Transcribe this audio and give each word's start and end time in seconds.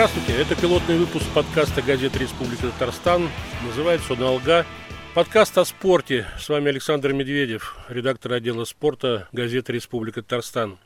Здравствуйте, 0.00 0.40
это 0.40 0.58
пилотный 0.58 0.96
выпуск 0.96 1.26
подкаста 1.34 1.82
газеты 1.82 2.20
«Республика 2.20 2.68
Татарстан». 2.68 3.28
Называется 3.66 4.14
он 4.14 4.22
«Алга». 4.22 4.64
Подкаст 5.12 5.58
о 5.58 5.64
спорте. 5.66 6.26
С 6.38 6.48
вами 6.48 6.70
Александр 6.70 7.12
Медведев, 7.12 7.76
редактор 7.90 8.32
отдела 8.32 8.64
спорта 8.64 9.28
газеты 9.32 9.74
«Республика 9.74 10.22
Татарстан». 10.22 10.78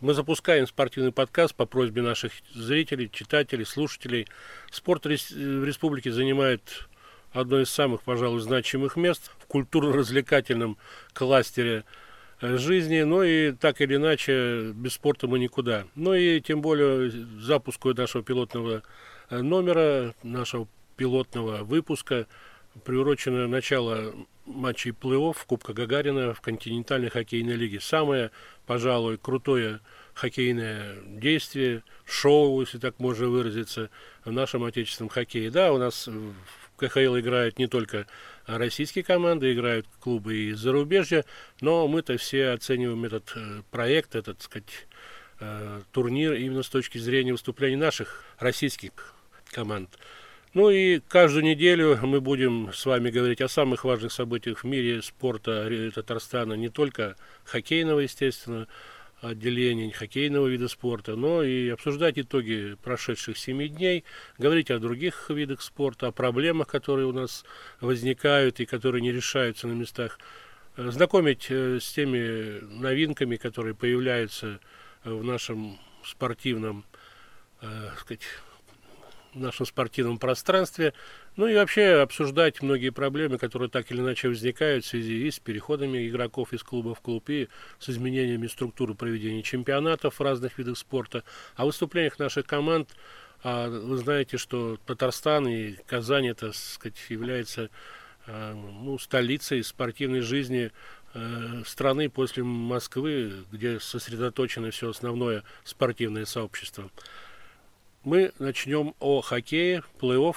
Мы 0.00 0.14
запускаем 0.14 0.66
спортивный 0.66 1.12
подкаст 1.12 1.54
по 1.54 1.66
просьбе 1.66 2.00
наших 2.00 2.32
зрителей, 2.54 3.10
читателей, 3.12 3.66
слушателей. 3.66 4.26
Спорт 4.70 5.04
в 5.04 5.10
республике 5.10 6.10
занимает 6.10 6.88
одно 7.32 7.60
из 7.60 7.68
самых, 7.68 8.04
пожалуй, 8.04 8.40
значимых 8.40 8.96
мест 8.96 9.32
в 9.38 9.44
культурно-развлекательном 9.48 10.78
кластере 11.12 11.84
жизни, 12.40 13.02
ну 13.02 13.22
и 13.22 13.52
так 13.52 13.80
или 13.80 13.96
иначе 13.96 14.72
без 14.72 14.94
спорта 14.94 15.26
мы 15.26 15.38
никуда. 15.38 15.84
Ну 15.94 16.14
и 16.14 16.40
тем 16.40 16.60
более 16.60 17.10
запуску 17.40 17.92
нашего 17.94 18.22
пилотного 18.22 18.82
э, 19.30 19.40
номера, 19.40 20.14
нашего 20.22 20.68
пилотного 20.96 21.64
выпуска 21.64 22.26
приурочено 22.84 23.48
начало 23.48 24.14
матчей 24.44 24.92
плей-офф 24.92 25.36
Кубка 25.46 25.72
Гагарина 25.72 26.34
в 26.34 26.40
континентальной 26.40 27.10
хоккейной 27.10 27.54
лиге. 27.54 27.80
Самое, 27.80 28.30
пожалуй, 28.66 29.18
крутое 29.18 29.80
хоккейное 30.16 30.96
действие, 31.04 31.82
шоу, 32.06 32.60
если 32.62 32.78
так 32.78 32.98
можно 32.98 33.28
выразиться, 33.28 33.90
в 34.24 34.32
нашем 34.32 34.64
отечественном 34.64 35.10
хоккее. 35.10 35.50
Да, 35.50 35.72
у 35.72 35.78
нас 35.78 36.06
в 36.06 36.32
КХЛ 36.78 37.18
играют 37.18 37.58
не 37.58 37.66
только 37.66 38.06
российские 38.46 39.04
команды, 39.04 39.52
играют 39.52 39.86
клубы 40.00 40.34
и 40.34 40.52
зарубежья, 40.54 41.26
но 41.60 41.86
мы-то 41.86 42.16
все 42.16 42.48
оцениваем 42.50 43.04
этот 43.04 43.30
э, 43.36 43.62
проект, 43.70 44.14
этот, 44.14 44.38
так 44.38 44.44
сказать, 44.44 44.88
э, 45.40 45.82
турнир 45.92 46.32
именно 46.32 46.62
с 46.62 46.68
точки 46.70 46.96
зрения 46.96 47.32
выступлений 47.32 47.76
наших 47.76 48.24
российских 48.38 48.92
команд. 49.50 49.98
Ну 50.54 50.70
и 50.70 51.00
каждую 51.00 51.44
неделю 51.44 51.98
мы 52.02 52.22
будем 52.22 52.72
с 52.72 52.86
вами 52.86 53.10
говорить 53.10 53.42
о 53.42 53.48
самых 53.48 53.84
важных 53.84 54.12
событиях 54.12 54.64
в 54.64 54.66
мире 54.66 55.02
спорта 55.02 55.70
Татарстана, 55.94 56.54
не 56.54 56.70
только 56.70 57.16
хоккейного, 57.44 58.00
естественно, 58.00 58.66
отделений 59.20 59.90
хоккейного 59.90 60.46
вида 60.46 60.68
спорта, 60.68 61.16
но 61.16 61.42
и 61.42 61.68
обсуждать 61.68 62.18
итоги 62.18 62.76
прошедших 62.82 63.38
семи 63.38 63.68
дней, 63.68 64.04
говорить 64.38 64.70
о 64.70 64.78
других 64.78 65.30
видах 65.30 65.62
спорта, 65.62 66.08
о 66.08 66.12
проблемах, 66.12 66.68
которые 66.68 67.06
у 67.06 67.12
нас 67.12 67.44
возникают 67.80 68.60
и 68.60 68.66
которые 68.66 69.02
не 69.02 69.12
решаются 69.12 69.66
на 69.66 69.72
местах, 69.72 70.18
э, 70.76 70.90
знакомить 70.90 71.46
э, 71.48 71.78
с 71.80 71.92
теми 71.92 72.60
новинками, 72.60 73.36
которые 73.36 73.74
появляются 73.74 74.60
в 75.04 75.24
нашем 75.24 75.78
спортивном, 76.04 76.84
э, 77.62 77.90
сказать, 77.98 78.22
в 79.32 79.40
нашем 79.40 79.66
спортивном 79.66 80.18
пространстве, 80.18 80.94
ну 81.36 81.46
и 81.46 81.54
вообще 81.54 82.00
обсуждать 82.00 82.62
многие 82.62 82.90
проблемы, 82.90 83.38
которые 83.38 83.68
так 83.68 83.90
или 83.90 84.00
иначе 84.00 84.28
возникают 84.28 84.84
в 84.84 84.88
связи 84.88 85.26
и 85.26 85.30
с 85.30 85.38
переходами 85.38 86.08
игроков 86.08 86.52
из 86.52 86.62
клуба 86.62 86.94
в 86.94 87.00
клуб, 87.00 87.28
и 87.28 87.48
с 87.78 87.88
изменениями 87.88 88.46
структуры 88.46 88.94
проведения 88.94 89.42
чемпионатов 89.42 90.18
в 90.18 90.22
разных 90.22 90.58
видах 90.58 90.78
спорта. 90.78 91.24
О 91.56 91.66
выступлениях 91.66 92.18
наших 92.18 92.46
команд 92.46 92.90
а 93.42 93.68
вы 93.68 93.96
знаете, 93.98 94.38
что 94.38 94.76
Татарстан 94.86 95.46
и 95.46 95.74
Казань 95.86 96.28
это, 96.28 96.52
сказать, 96.52 96.96
является 97.08 97.70
а, 98.26 98.54
ну, 98.54 98.98
столицей 98.98 99.62
спортивной 99.62 100.20
жизни 100.20 100.72
э, 101.14 101.62
страны 101.64 102.10
после 102.10 102.42
Москвы, 102.42 103.44
где 103.52 103.78
сосредоточено 103.78 104.70
все 104.70 104.90
основное 104.90 105.44
спортивное 105.64 106.24
сообщество. 106.24 106.90
Мы 108.02 108.32
начнем 108.38 108.94
о 108.98 109.20
хоккее, 109.20 109.84
плей-офф. 110.00 110.36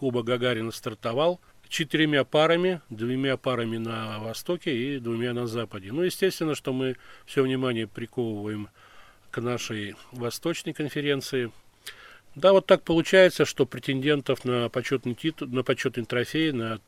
Куба 0.00 0.22
Гагарина 0.22 0.72
стартовал 0.72 1.42
четырьмя 1.68 2.24
парами, 2.24 2.80
двумя 2.88 3.36
парами 3.36 3.76
на 3.76 4.18
востоке 4.18 4.74
и 4.74 4.98
двумя 4.98 5.34
на 5.34 5.46
западе. 5.46 5.92
Ну, 5.92 6.00
естественно, 6.00 6.54
что 6.54 6.72
мы 6.72 6.96
все 7.26 7.42
внимание 7.42 7.86
приковываем 7.86 8.70
к 9.30 9.42
нашей 9.42 9.96
восточной 10.10 10.72
конференции. 10.72 11.52
Да, 12.34 12.52
вот 12.52 12.64
так 12.64 12.82
получается, 12.82 13.44
что 13.44 13.66
претендентов 13.66 14.46
на 14.46 14.70
почетный 14.70 15.14
титул, 15.14 15.48
на 15.48 15.62
почетный 15.62 16.06
трофей, 16.06 16.50
на 16.52 16.80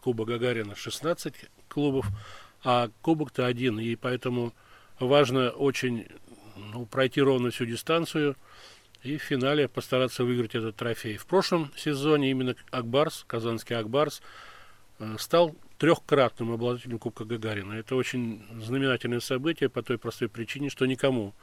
Куба 0.00 0.24
Гагарина 0.24 0.74
16 0.74 1.32
клубов, 1.68 2.08
а 2.64 2.90
кубок-то 3.00 3.46
один, 3.46 3.78
и 3.78 3.94
поэтому 3.94 4.52
важно 4.98 5.50
очень 5.50 6.08
ну, 6.56 6.84
пройти 6.84 7.22
ровно 7.22 7.52
всю 7.52 7.64
дистанцию– 7.64 8.34
и 9.02 9.16
в 9.16 9.22
финале 9.22 9.68
постараться 9.68 10.24
выиграть 10.24 10.54
этот 10.54 10.76
трофей. 10.76 11.16
В 11.16 11.26
прошлом 11.26 11.70
сезоне 11.76 12.30
именно 12.30 12.54
Акбарс, 12.70 13.24
казанский 13.26 13.76
Акбарс, 13.76 14.20
э, 14.98 15.16
стал 15.18 15.56
трехкратным 15.78 16.52
обладателем 16.52 16.98
Кубка 16.98 17.24
Гагарина. 17.24 17.74
Это 17.74 17.96
очень 17.96 18.44
знаменательное 18.60 19.20
событие 19.20 19.70
по 19.70 19.82
той 19.82 19.96
простой 19.96 20.28
причине, 20.28 20.68
что 20.68 20.84
никому, 20.84 21.34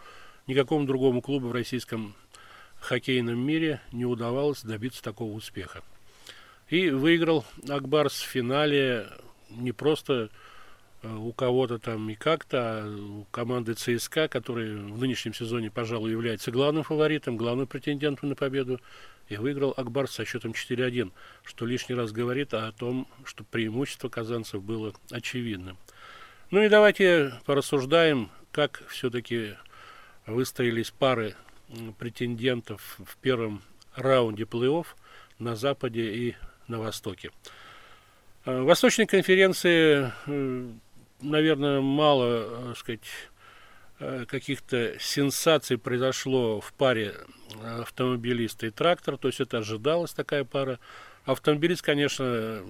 никакому 0.46 0.86
другому 0.86 1.22
клубу 1.22 1.48
в 1.48 1.52
российском 1.52 2.16
хоккейном 2.80 3.40
мире 3.40 3.82
не 3.92 4.06
удавалось 4.06 4.62
добиться 4.62 5.02
такого 5.02 5.32
успеха. 5.34 5.82
И 6.70 6.90
выиграл 6.90 7.46
Акбарс 7.68 8.22
в 8.22 8.28
финале 8.28 9.08
не 9.50 9.72
просто 9.72 10.30
у 11.04 11.32
кого-то 11.32 11.78
там 11.80 12.10
и 12.10 12.16
как-то, 12.16 12.84
а 12.84 12.90
у 12.90 13.26
команды 13.26 13.74
ЦСКА, 13.74 14.28
которая 14.28 14.76
в 14.76 15.00
нынешнем 15.00 15.34
сезоне, 15.34 15.70
пожалуй, 15.70 16.12
является 16.12 16.52
главным 16.52 16.84
фаворитом, 16.84 17.38
главным 17.38 17.68
претендентом 17.68 18.30
на 18.30 18.36
победу, 18.36 18.82
и 19.30 19.36
выиграл 19.38 19.74
Акбар 19.76 20.10
со 20.10 20.26
счетом 20.26 20.52
4-1, 20.52 21.12
что 21.44 21.66
лишний 21.66 21.96
раз 21.96 22.12
говорит 22.12 22.54
о 22.54 22.72
том, 22.72 23.08
что 23.26 23.44
преимущество 23.44 24.10
казанцев 24.10 24.64
было 24.64 24.94
очевидным. 25.12 25.78
Ну 26.50 26.64
и 26.64 26.70
давайте 26.70 27.34
порассуждаем, 27.46 28.32
как 28.52 28.84
все-таки 28.88 29.56
выстроились 30.26 30.92
пары 30.92 31.36
претендентов 32.00 32.98
в 33.04 33.18
первом 33.18 33.62
раунде 33.96 34.44
плей-офф 34.44 34.86
на 35.40 35.56
Западе 35.56 36.14
и 36.14 36.36
на 36.68 36.80
Востоке. 36.80 37.32
Э, 38.46 38.62
в 38.62 38.66
Восточной 38.66 39.08
конференции 39.08 40.12
э, 40.26 40.70
наверное, 41.22 41.82
мало, 41.82 42.44
так 42.44 42.72
э, 42.72 42.76
сказать, 42.76 43.10
э, 44.00 44.26
каких-то 44.28 44.98
сенсаций 45.00 45.78
произошло 45.78 46.62
в 46.62 46.74
паре 46.74 47.16
э, 47.62 47.82
автомобилиста 47.82 48.68
и 48.68 48.70
трактор, 48.70 49.18
то 49.18 49.28
есть 49.28 49.40
это 49.40 49.60
ожидалась 49.60 50.14
такая 50.14 50.44
пара. 50.44 50.80
Автомобилист, 51.26 51.82
конечно, 51.82 52.62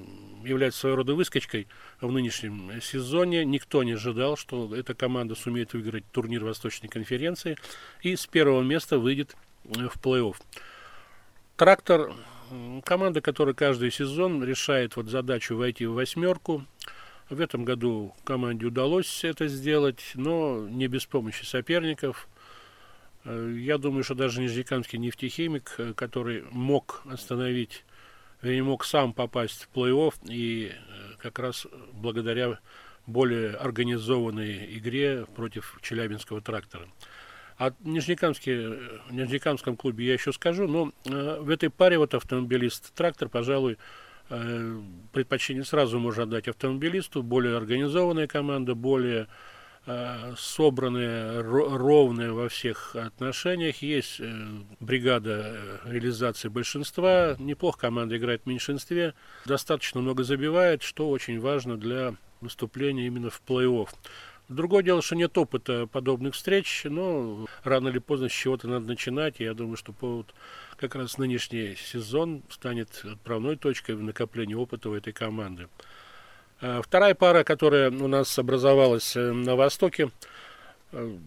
является 0.44 0.80
своего 0.80 0.98
рода 0.98 1.14
выскочкой 1.14 1.68
в 2.02 2.12
нынешнем 2.12 2.82
сезоне. 2.82 3.46
Никто 3.46 3.84
не 3.84 3.92
ожидал, 3.92 4.36
что 4.36 4.76
эта 4.76 4.96
команда 4.96 5.36
сумеет 5.36 5.74
выиграть 5.74 6.06
турнир 6.12 6.44
Восточной 6.44 6.90
конференции 6.90 7.56
и 8.02 8.16
с 8.16 8.26
первого 8.26 8.64
места 8.64 8.98
выйдет 8.98 9.36
в 9.64 9.94
плей-офф. 10.02 10.38
Трактор– 11.56 12.14
команда, 12.84 13.22
которая 13.22 13.54
каждый 13.54 13.92
сезон 13.92 14.44
решает 14.44 14.96
вот 14.96 15.08
задачу 15.08 15.56
войти 15.56 15.86
в 15.86 15.94
восьмерку– 15.94 16.66
в 17.30 17.42
этом 17.42 17.66
году 17.66 18.14
команде 18.24 18.66
удалось 18.68 19.24
это 19.24 19.48
сделать, 19.48 20.12
но 20.16 20.68
не 20.70 20.88
без 20.88 21.06
помощи 21.06 21.44
соперников. 21.44 22.28
Э, 23.26 23.54
я 23.58 23.78
думаю, 23.78 24.04
что 24.04 24.16
даже 24.16 24.42
Нижнекамский 24.42 24.98
нефтехимик, 24.98 25.76
э, 25.78 25.94
который 25.94 26.46
мог 26.52 27.02
остановить, 27.06 27.84
вернее, 28.42 28.64
мог 28.64 28.86
сам 28.86 29.14
попасть 29.14 29.64
в 29.64 29.78
плей-офф, 29.78 30.14
и 30.30 30.72
э, 30.72 31.12
как 31.18 31.40
раз 31.40 31.68
благодаря 31.94 32.60
более 33.06 33.52
организованной 33.52 34.78
игре 34.78 35.26
против 35.36 35.80
Челябинского 35.82 36.42
трактора. 36.42 36.88
О 37.58 37.72
Нижнекамске, 37.80 38.78
Нижнекамском 39.10 39.76
клубе 39.76 40.06
я 40.06 40.14
еще 40.14 40.32
скажу, 40.32 40.68
но 40.68 40.92
в 41.06 41.50
этой 41.50 41.72
паре 41.72 41.98
вот 41.98 42.14
автомобилист-трактор, 42.14 43.30
пожалуй, 43.30 43.78
предпочтение 45.12 45.64
сразу 45.64 46.00
можно 46.00 46.24
отдать 46.24 46.48
автомобилисту, 46.48 47.24
более 47.24 47.58
организованная 47.58 48.28
команда, 48.28 48.76
более 48.76 49.28
э, 49.86 50.34
собранная, 50.38 51.42
ровная 51.44 52.32
во 52.32 52.50
всех 52.50 52.96
отношениях. 52.96 53.78
Есть 53.82 54.20
э, 54.20 54.48
бригада 54.80 55.58
реализации 55.86 56.50
большинства, 56.50 57.36
неплохо 57.40 57.80
команда 57.80 58.18
играет 58.18 58.44
в 58.44 58.48
меньшинстве, 58.48 59.14
достаточно 59.46 60.02
много 60.02 60.24
забивает, 60.24 60.84
что 60.84 61.10
очень 61.10 61.40
важно 61.40 61.78
для 61.78 62.16
выступления 62.42 63.08
именно 63.08 63.30
в 63.30 63.42
плей-офф. 63.48 63.90
Другое 64.50 64.82
дело, 64.82 65.02
что 65.02 65.16
нет 65.16 65.38
опыта 65.38 65.88
подобных 65.88 66.34
встреч, 66.34 66.84
но 66.86 67.48
рано 67.64 67.90
или 67.90 68.00
поздно 68.00 68.30
с 68.30 68.32
чего-то 68.32 68.70
надо 68.70 68.88
начинать. 68.88 69.40
Я 69.40 69.54
думаю, 69.54 69.76
что 69.76 69.92
повод 69.92 70.34
как 70.78 70.96
раз 70.96 71.18
нынешний 71.18 71.76
сезон 71.76 72.44
станет 72.50 73.04
отправной 73.04 73.56
точкой 73.58 73.96
в 73.96 74.04
накоплении 74.04 74.56
опыта 74.56 74.90
у 74.90 74.94
этой 74.94 75.14
команды. 75.14 75.68
А 76.62 76.82
вторая 76.82 77.16
пара, 77.16 77.44
которая 77.44 77.92
у 77.92 78.08
нас 78.08 78.38
образовалась 78.40 79.16
э, 79.16 79.32
на 79.32 79.56
Востоке, 79.56 80.10
э, 80.92 81.18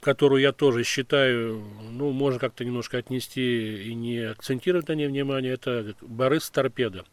которую 0.00 0.42
я 0.42 0.52
тоже 0.52 0.84
считаю, 0.84 1.64
ну, 1.90 2.12
можно 2.12 2.38
как-то 2.38 2.64
немножко 2.64 2.98
отнести 2.98 3.90
и 3.90 3.94
не 3.94 4.18
акцентировать 4.18 4.88
на 4.88 4.92
ней 4.92 5.08
внимание, 5.08 5.54
это 5.54 5.94
Борис 6.00 6.50
Торпеда. 6.50 7.04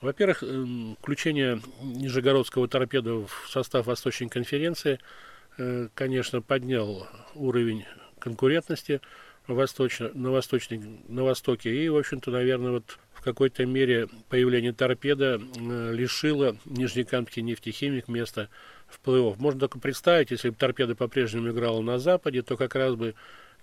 Во-первых, 0.00 0.44
включение 1.00 1.60
Нижегородского 1.82 2.68
торпеда 2.68 3.14
в 3.14 3.30
состав 3.48 3.86
Восточной 3.86 4.28
конференции, 4.28 5.00
э, 5.58 5.88
конечно, 5.94 6.40
поднял 6.40 7.08
уровень 7.34 7.84
конкурентности 8.18 9.00
восточно, 9.54 10.10
на, 10.14 10.30
восточной, 10.30 10.80
на 11.08 11.24
Востоке. 11.24 11.74
И, 11.74 11.88
в 11.88 11.96
общем-то, 11.96 12.30
наверное, 12.30 12.72
вот 12.72 12.98
в 13.12 13.22
какой-то 13.22 13.66
мере 13.66 14.08
появление 14.28 14.72
торпеда 14.72 15.40
э, 15.40 15.92
лишило 15.92 16.56
Нижнекамский 16.66 17.42
нефтехимик 17.42 18.08
места 18.08 18.48
в 18.86 19.00
плей-офф. 19.04 19.36
Можно 19.38 19.60
только 19.60 19.80
представить, 19.80 20.30
если 20.30 20.50
бы 20.50 20.56
торпеда 20.56 20.94
по-прежнему 20.94 21.50
играла 21.50 21.80
на 21.80 21.98
Западе, 21.98 22.42
то 22.42 22.56
как 22.56 22.74
раз 22.74 22.94
бы 22.94 23.14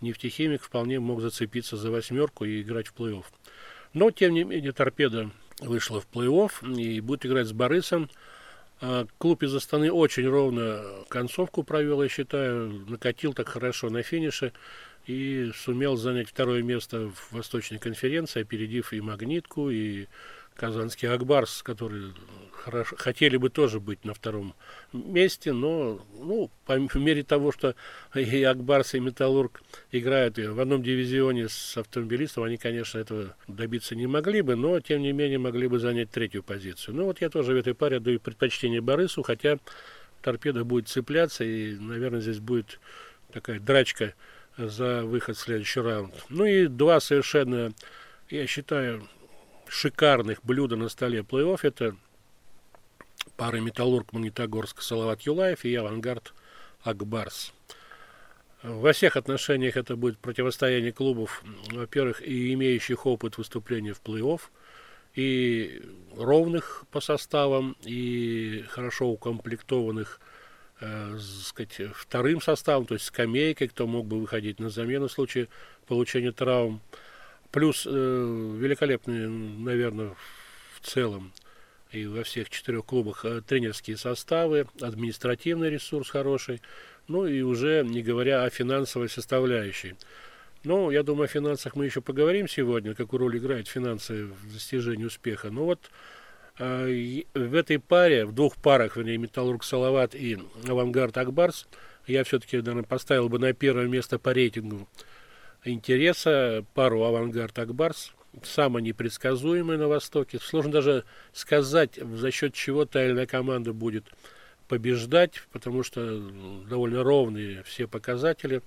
нефтехимик 0.01 0.61
вполне 0.61 0.99
мог 0.99 1.21
зацепиться 1.21 1.77
за 1.77 1.91
восьмерку 1.91 2.45
и 2.45 2.61
играть 2.61 2.87
в 2.87 2.95
плей-офф. 2.95 3.25
Но, 3.93 4.11
тем 4.11 4.33
не 4.33 4.43
менее, 4.43 4.73
торпеда 4.73 5.29
вышла 5.59 6.01
в 6.01 6.07
плей-офф 6.11 6.75
и 6.77 6.99
будет 6.99 7.25
играть 7.25 7.47
с 7.47 7.53
Борисом. 7.53 8.09
А, 8.81 9.07
клуб 9.17 9.43
из 9.43 9.55
Астаны 9.55 9.89
очень 9.91 10.27
ровно 10.27 10.83
концовку 11.07 11.63
провел, 11.63 12.03
я 12.03 12.09
считаю, 12.09 12.85
накатил 12.89 13.33
так 13.33 13.47
хорошо 13.47 13.89
на 13.89 14.03
финише 14.03 14.51
и 15.05 15.51
сумел 15.55 15.95
занять 15.95 16.29
второе 16.29 16.63
место 16.63 17.11
в 17.11 17.31
Восточной 17.33 17.77
конференции, 17.77 18.41
опередив 18.41 18.93
и 18.93 19.01
Магнитку, 19.01 19.69
и 19.69 20.07
Казанский 20.55 21.09
Акбарс, 21.09 21.61
которые 21.63 22.13
хорошо, 22.53 22.95
хотели 22.97 23.37
бы 23.37 23.49
тоже 23.49 23.79
быть 23.79 24.05
на 24.05 24.13
втором 24.13 24.55
месте, 24.93 25.51
но 25.53 26.03
ну, 26.17 26.49
по 26.65 26.77
мере 26.97 27.23
того, 27.23 27.51
что 27.51 27.75
и 28.15 28.43
Акбарс, 28.43 28.95
и 28.95 28.99
Металлург 28.99 29.61
играют 29.91 30.37
в 30.37 30.59
одном 30.59 30.81
дивизионе 30.81 31.49
с 31.49 31.77
автомобилистом, 31.77 32.43
они, 32.43 32.57
конечно, 32.57 32.97
этого 32.97 33.35
добиться 33.47 33.95
не 33.95 34.07
могли 34.07 34.41
бы, 34.41 34.55
но, 34.55 34.79
тем 34.79 35.01
не 35.01 35.11
менее, 35.11 35.37
могли 35.37 35.67
бы 35.67 35.77
занять 35.77 36.09
третью 36.09 36.41
позицию. 36.41 36.95
Ну, 36.95 37.05
вот 37.05 37.21
я 37.21 37.29
тоже 37.29 37.53
в 37.53 37.57
этой 37.57 37.75
паре 37.75 37.99
даю 37.99 38.19
предпочтение 38.19 38.81
Борису, 38.81 39.21
хотя 39.21 39.59
торпеда 40.21 40.63
будет 40.63 40.87
цепляться, 40.87 41.43
и, 41.43 41.75
наверное, 41.75 42.21
здесь 42.21 42.39
будет 42.39 42.79
такая 43.31 43.59
драчка 43.59 44.13
за 44.57 45.03
выход 45.03 45.37
в 45.37 45.41
следующий 45.41 45.81
раунд. 45.81 46.13
Ну 46.29 46.45
и 46.45 46.67
два 46.67 46.99
совершенно, 46.99 47.73
я 48.29 48.47
считаю, 48.47 49.07
шикарных 49.67 50.43
блюда 50.43 50.75
на 50.75 50.89
столе 50.89 51.19
плей-офф. 51.19 51.59
Это 51.63 51.95
пара 53.35 53.57
Металлург 53.57 54.13
Магнитогорск 54.13 54.81
Салават 54.81 55.21
Юлаев 55.21 55.65
и 55.65 55.75
Авангард 55.75 56.33
Акбарс. 56.83 57.53
Во 58.63 58.93
всех 58.93 59.15
отношениях 59.15 59.77
это 59.77 59.95
будет 59.95 60.17
противостояние 60.17 60.91
клубов, 60.91 61.43
во-первых, 61.71 62.21
и 62.23 62.51
имеющих 62.53 63.05
опыт 63.05 63.37
выступления 63.37 63.93
в 63.93 64.01
плей-офф, 64.01 64.41
и 65.13 65.81
ровных 66.15 66.85
по 66.91 66.99
составам, 66.99 67.75
и 67.83 68.65
хорошо 68.69 69.07
укомплектованных 69.07 70.19
э, 70.81 71.17
сказать, 71.19 71.81
вторым 71.93 72.41
составом, 72.41 72.85
то 72.85 72.93
есть 72.93 73.05
скамейкой, 73.05 73.67
кто 73.67 73.87
мог 73.87 74.05
бы 74.05 74.19
выходить 74.19 74.59
на 74.59 74.69
замену 74.69 75.07
в 75.07 75.11
случае 75.11 75.47
получения 75.87 76.31
травм. 76.31 76.81
Плюс 77.51 77.85
э, 77.85 77.89
великолепные, 77.89 79.29
наверное, 79.29 80.15
в 80.75 80.85
целом 80.85 81.31
и 81.91 82.05
во 82.05 82.23
всех 82.23 82.49
четырех 82.49 82.85
клубах 82.85 83.23
э, 83.25 83.41
тренерские 83.41 83.97
составы, 83.97 84.67
административный 84.81 85.69
ресурс 85.69 86.09
хороший, 86.09 86.61
ну 87.07 87.25
и 87.25 87.41
уже 87.41 87.83
не 87.85 88.01
говоря 88.01 88.43
о 88.43 88.49
финансовой 88.49 89.09
составляющей. 89.09 89.95
Ну, 90.63 90.89
я 90.89 91.03
думаю, 91.03 91.25
о 91.25 91.27
финансах 91.27 91.75
мы 91.75 91.85
еще 91.85 92.01
поговорим 92.01 92.47
сегодня, 92.47 92.95
какую 92.95 93.19
роль 93.19 93.37
играют 93.37 93.67
финансы 93.67 94.25
в 94.25 94.53
достижении 94.53 95.05
успеха. 95.05 95.51
Ну 95.51 95.65
вот 95.65 95.79
в 96.57 97.55
этой 97.55 97.79
паре, 97.79 98.25
в 98.25 98.33
двух 98.33 98.55
парах, 98.57 98.97
вернее, 98.97 99.17
Металлург 99.17 99.63
Салават 99.63 100.15
и 100.15 100.37
Авангард 100.67 101.17
Акбарс, 101.17 101.67
я 102.07 102.23
все-таки, 102.23 102.57
наверное, 102.57 102.83
поставил 102.83 103.29
бы 103.29 103.39
на 103.39 103.53
первое 103.53 103.87
место 103.87 104.19
по 104.19 104.31
рейтингу 104.31 104.87
интереса 105.65 106.63
пару 106.73 107.03
авангард 107.03 107.57
Акбарс, 107.57 108.13
самая 108.43 108.83
непредсказуемая 108.83 109.77
на 109.77 109.87
Востоке. 109.87 110.39
Сложно 110.39 110.71
даже 110.71 111.03
сказать, 111.33 111.95
за 111.95 112.31
счет 112.31 112.53
чего 112.53 112.85
та 112.85 113.03
или 113.03 113.13
иная 113.13 113.25
команда 113.25 113.73
будет 113.73 114.05
побеждать, 114.67 115.41
потому 115.51 115.83
что 115.83 116.19
довольно 116.69 117.03
ровные 117.03 117.63
все 117.63 117.87
показатели. 117.87 118.61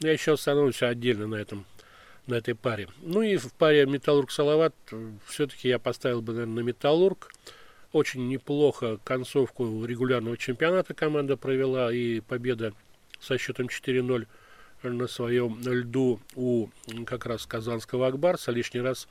Я 0.00 0.12
еще 0.12 0.32
остановлюсь 0.32 0.82
отдельно 0.82 1.26
на 1.26 1.36
этом 1.36 1.66
на 2.26 2.34
этой 2.34 2.54
паре. 2.54 2.88
Ну 3.02 3.22
и 3.22 3.36
в 3.36 3.52
паре 3.54 3.86
Металлург-Салават 3.86 4.74
все-таки 5.26 5.68
я 5.68 5.78
поставил 5.78 6.22
бы, 6.22 6.32
наверное, 6.32 6.62
на 6.62 6.66
Металлург. 6.66 7.32
Очень 7.92 8.28
неплохо 8.28 8.98
концовку 9.02 9.84
регулярного 9.84 10.36
чемпионата 10.36 10.94
команда 10.94 11.36
провела 11.36 11.92
и 11.92 12.20
победа 12.20 12.72
со 13.18 13.36
счетом 13.36 13.66
4-0 13.66 14.26
на 14.82 15.06
своем 15.08 15.60
льду 15.60 16.20
у 16.36 16.68
как 17.04 17.26
раз 17.26 17.46
казанского 17.46 18.06
Акбарса 18.06 18.52
лишний 18.52 18.80
раз 18.80 19.08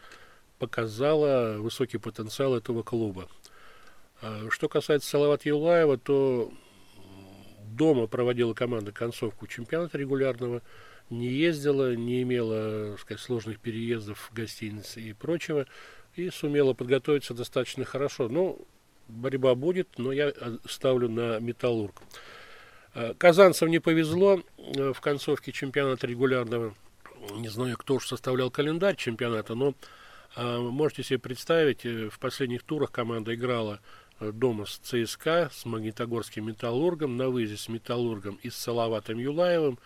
показала 0.57 1.57
высокий 1.57 1.97
потенциал 1.97 2.55
этого 2.55 2.83
клуба. 2.83 3.27
А 4.21 4.47
что 4.49 4.67
касается 4.67 5.09
Салават 5.09 5.45
Юлаева, 5.45 5.97
то 5.97 6.51
дома 7.71 8.07
проводила 8.07 8.53
команда 8.53 8.91
концовку 8.91 9.47
чемпионата 9.47 9.97
регулярного, 9.97 10.61
не 11.09 11.27
ездила, 11.27 11.95
не 11.95 12.21
имела 12.21 12.97
сказать, 12.97 13.21
сложных 13.21 13.59
переездов 13.59 14.29
в 14.29 14.33
гостиницы 14.33 15.01
и 15.01 15.13
прочего, 15.13 15.65
и 16.15 16.29
сумела 16.29 16.73
подготовиться 16.73 17.33
достаточно 17.33 17.85
хорошо. 17.85 18.29
Ну, 18.29 18.65
борьба 19.07 19.55
будет, 19.55 19.97
но 19.97 20.11
я 20.11 20.33
ставлю 20.65 21.09
на 21.09 21.39
металлург. 21.39 22.01
Э, 22.93 23.13
казанцам 23.17 23.69
не 23.69 23.79
повезло 23.79 24.41
э, 24.57 24.93
в 24.93 25.01
концовке 25.01 25.51
чемпионата 25.51 26.07
регулярного. 26.07 26.73
Не 27.35 27.49
знаю, 27.49 27.77
кто 27.77 27.95
уж 27.95 28.07
составлял 28.07 28.49
календарь 28.49 28.95
чемпионата, 28.95 29.55
но 29.55 29.73
э, 30.35 30.57
можете 30.57 31.03
себе 31.03 31.19
представить, 31.19 31.83
в 31.83 32.17
последних 32.19 32.63
турах 32.63 32.91
команда 32.91 33.35
играла 33.35 33.79
дома 34.19 34.65
с 34.65 34.77
ЦСКА, 34.79 35.49
с 35.53 35.65
Магнитогорским 35.65 36.45
Металлургом, 36.45 37.15
на 37.15 37.29
выезде 37.29 37.55
с 37.55 37.69
Металлургом 37.69 38.37
и 38.41 38.49
с 38.49 38.55
Салаватом 38.55 39.17
Юлаевым. 39.17 39.79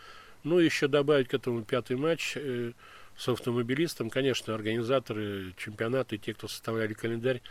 Ну, 0.43 0.59
еще 0.59 0.87
добавить 0.87 1.29
к 1.29 1.33
этому 1.33 1.63
пятый 1.63 1.95
матч 1.95 2.35
с 2.35 3.27
автомобилистом. 3.27 4.09
Конечно, 4.09 4.53
организаторы 4.53 5.53
чемпионата 5.57 6.15
и 6.15 6.17
те, 6.17 6.33
кто 6.33 6.47
составляли 6.47 6.93
календарь, 6.93 7.41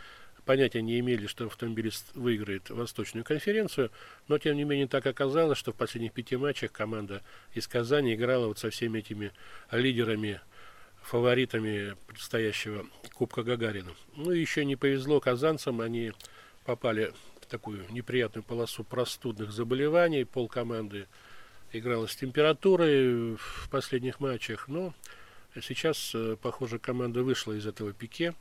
понятия 0.45 0.81
не 0.81 0.99
имели, 0.99 1.25
что 1.25 1.45
автомобилист 1.45 2.13
выиграет 2.15 2.69
Восточную 2.69 3.23
конференцию, 3.23 3.91
но 4.27 4.37
тем 4.37 4.57
не 4.57 4.63
менее 4.63 4.87
так 4.87 5.05
оказалось, 5.07 5.57
что 5.57 5.71
в 5.71 5.75
последних 5.75 6.11
пяти 6.11 6.35
матчах 6.35 6.71
команда 6.71 7.23
из 7.53 7.67
Казани 7.67 8.13
играла 8.13 8.47
вот 8.47 8.59
со 8.59 8.69
всеми 8.69 8.99
этими 8.99 9.31
лидерами, 9.71 10.41
фаворитами 11.01 11.95
предстоящего 12.07 12.85
Кубка 13.13 13.43
Гагарина. 13.43 13.91
Ну 14.15 14.31
и 14.31 14.39
еще 14.39 14.65
не 14.65 14.75
повезло 14.75 15.19
казанцам, 15.19 15.81
они 15.81 16.11
попали 16.65 17.13
в 17.41 17.45
такую 17.45 17.85
неприятную 17.89 18.43
полосу 18.43 18.83
простудных 18.83 19.51
заболеваний, 19.51 20.25
пол 20.25 20.47
команды 20.47 21.07
играла 21.73 22.07
с 22.07 22.15
температурой 22.15 23.35
в 23.35 23.69
последних 23.69 24.19
матчах, 24.19 24.67
но 24.67 24.93
сейчас, 25.61 26.11
э, 26.13 26.37
похоже, 26.41 26.79
команда 26.79 27.23
вышла 27.23 27.53
из 27.53 27.67
этого 27.67 27.93
пике, 27.93 28.33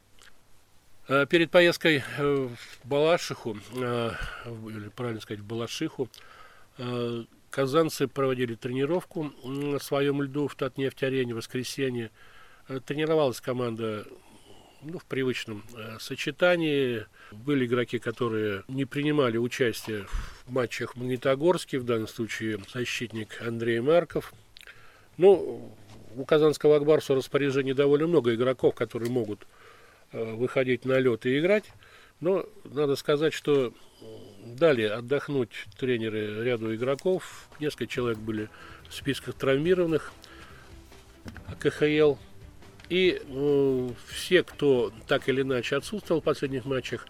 Э, 1.08 1.26
перед 1.26 1.50
поездкой 1.50 2.04
э, 2.18 2.48
в 2.48 2.88
Балашиху, 2.88 3.56
или 3.74 4.88
правильно 4.94 5.20
сказать, 5.20 5.40
в 5.40 5.46
Балашиху, 5.46 6.08
казанцы 7.50 8.08
проводили 8.08 8.54
тренировку 8.54 9.32
на 9.44 9.78
своем 9.78 10.22
льду 10.22 10.48
в 10.48 10.54
Татнефть-арене 10.54 11.34
в 11.34 11.36
воскресенье. 11.36 12.10
Тренировалась 12.86 13.40
команда 13.40 14.06
ну, 14.82 14.98
в 14.98 15.04
привычном 15.04 15.62
сочетании. 16.00 17.06
Были 17.30 17.66
игроки, 17.66 17.98
которые 17.98 18.64
не 18.68 18.84
принимали 18.84 19.38
участие 19.38 20.06
в 20.44 20.52
матчах 20.52 20.94
в 20.94 20.98
Магнитогорске, 20.98 21.78
в 21.78 21.84
данном 21.84 22.08
случае 22.08 22.58
защитник 22.72 23.40
Андрей 23.40 23.80
Марков. 23.80 24.32
Ну, 25.16 25.74
у 26.14 26.24
Казанского 26.24 26.76
Акбарса 26.76 27.14
в 27.14 27.16
довольно 27.74 28.06
много 28.06 28.34
игроков, 28.34 28.74
которые 28.74 29.10
могут 29.10 29.46
Э, 30.12 30.34
выходить 30.34 30.84
на 30.84 30.98
лед 30.98 31.24
и 31.24 31.38
играть. 31.38 31.64
Но 32.20 32.46
надо 32.64 32.96
сказать, 32.96 33.32
что 33.32 33.72
дали 34.44 34.82
отдохнуть 34.82 35.66
тренеры 35.78 36.44
ряду 36.44 36.74
игроков. 36.74 37.48
Несколько 37.60 37.86
человек 37.86 38.18
были 38.18 38.50
в 38.88 38.94
списках 38.94 39.34
травмированных 39.36 40.12
КХЛ. 41.60 42.16
И 42.92 43.22
э, 43.24 43.88
все, 44.08 44.42
кто 44.42 44.92
так 45.06 45.26
или 45.30 45.40
иначе 45.40 45.76
отсутствовал 45.76 46.20
в 46.20 46.24
последних 46.24 46.66
матчах, 46.66 47.06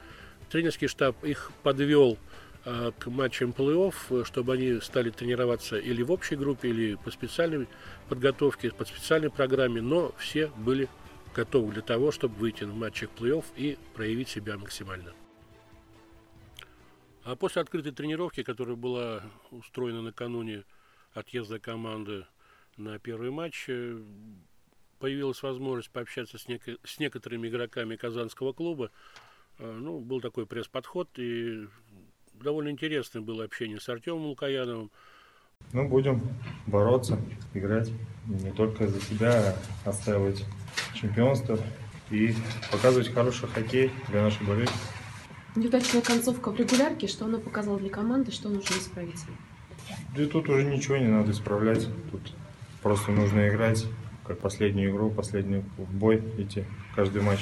тренерский 0.48 0.86
штаб 0.86 1.24
их 1.24 1.50
подвел 1.64 2.18
а, 2.64 2.92
к 2.92 3.08
матчам 3.08 3.50
плей-офф, 3.50 4.24
чтобы 4.24 4.52
они 4.52 4.80
стали 4.80 5.10
тренироваться 5.10 5.76
или 5.76 6.04
в 6.04 6.12
общей 6.12 6.36
группе, 6.36 6.68
или 6.68 6.94
по 6.94 7.10
специальной 7.10 7.66
подготовке, 8.08 8.70
по 8.70 8.84
специальной 8.84 9.28
программе, 9.28 9.80
но 9.80 10.14
все 10.18 10.52
были 10.56 10.88
готовы 11.34 11.72
для 11.72 11.82
того, 11.82 12.12
чтобы 12.12 12.36
выйти 12.36 12.62
на 12.62 12.74
матчах 12.74 13.10
плей-офф 13.18 13.44
и 13.56 13.76
проявить 13.94 14.28
себя 14.28 14.56
максимально. 14.58 15.12
А 17.24 17.34
после 17.34 17.60
открытой 17.60 17.90
тренировки, 17.90 18.44
которая 18.44 18.76
была 18.76 19.24
устроена 19.50 20.00
накануне 20.00 20.62
отъезда 21.12 21.58
команды 21.58 22.24
на 22.76 23.00
первый 23.00 23.32
матч, 23.32 23.64
э, 23.66 24.00
появилась 25.02 25.42
возможность 25.42 25.90
пообщаться 25.90 26.38
с, 26.38 26.46
нек- 26.46 26.78
с 26.84 27.00
некоторыми 27.00 27.48
игроками 27.48 27.96
казанского 27.96 28.52
клуба. 28.52 28.92
Э, 29.58 29.68
ну, 29.68 29.98
был 29.98 30.20
такой 30.20 30.46
пресс-подход, 30.46 31.08
и 31.16 31.66
довольно 32.34 32.68
интересное 32.68 33.20
было 33.20 33.42
общение 33.42 33.80
с 33.80 33.88
Артемом 33.88 34.26
Лукаяновым. 34.26 34.92
Ну, 35.72 35.88
будем 35.88 36.22
бороться, 36.68 37.18
играть. 37.52 37.90
Не 38.26 38.52
только 38.52 38.86
за 38.86 39.00
себя, 39.00 39.56
а 39.84 39.90
отстаивать 39.90 40.44
чемпионство 40.94 41.58
и 42.12 42.36
показывать 42.70 43.12
хороший 43.12 43.48
хоккей 43.48 43.90
для 44.08 44.22
наших 44.22 44.46
болельщиков. 44.46 44.94
Неудачная 45.56 46.02
концовка 46.02 46.52
в 46.52 46.56
регулярке, 46.60 47.08
что 47.08 47.24
она 47.24 47.38
показала 47.38 47.80
для 47.80 47.90
команды, 47.90 48.30
что 48.30 48.48
нужно 48.50 48.74
исправить? 48.76 49.20
Да 50.14 50.22
и 50.22 50.26
тут 50.26 50.48
уже 50.48 50.62
ничего 50.62 50.96
не 50.96 51.08
надо 51.08 51.32
исправлять. 51.32 51.88
Тут 52.12 52.20
просто 52.82 53.10
нужно 53.10 53.48
играть, 53.48 53.84
как 54.24 54.38
последнюю 54.40 54.90
игру, 54.92 55.10
последний 55.10 55.64
бой 55.76 56.18
идти, 56.38 56.64
каждый 56.94 57.22
матч. 57.22 57.40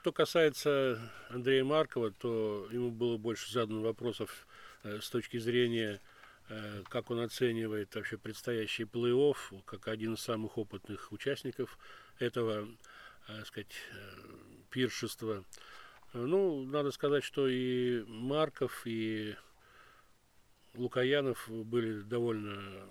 Что 0.00 0.12
касается 0.12 0.98
Андрея 1.28 1.64
Маркова, 1.64 2.12
то 2.12 2.68
ему 2.70 2.90
было 2.90 3.16
больше 3.16 3.52
задано 3.52 3.82
вопросов 3.82 4.46
э, 4.84 5.00
с 5.00 5.10
точки 5.10 5.38
зрения, 5.38 6.00
э, 6.48 6.82
как 6.88 7.10
он 7.10 7.20
оценивает 7.20 7.94
вообще 7.94 8.16
предстоящий 8.16 8.84
плей-офф, 8.84 9.62
как 9.64 9.88
один 9.88 10.14
из 10.14 10.20
самых 10.20 10.56
опытных 10.56 11.12
участников 11.12 11.78
этого, 12.18 12.68
э, 13.28 13.44
сказать, 13.44 13.72
э, 13.92 13.96
пиршества. 14.70 15.44
Ну, 16.14 16.64
надо 16.64 16.90
сказать, 16.90 17.24
что 17.24 17.46
и 17.48 18.02
Марков, 18.06 18.82
и 18.86 19.36
Лукаянов 20.74 21.48
были 21.48 22.00
довольно 22.00 22.86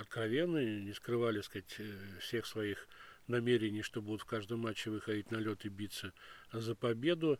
откровенны, 0.00 0.80
не 0.82 0.92
скрывали, 0.92 1.40
сказать, 1.40 1.76
э, 1.78 1.84
всех 2.20 2.46
своих 2.46 2.88
намерений, 3.26 3.82
что 3.82 4.02
будут 4.02 4.22
в 4.22 4.26
каждом 4.26 4.60
матче 4.60 4.90
выходить 4.90 5.30
на 5.30 5.36
лед 5.36 5.64
и 5.64 5.68
биться 5.68 6.12
за 6.52 6.74
победу. 6.74 7.38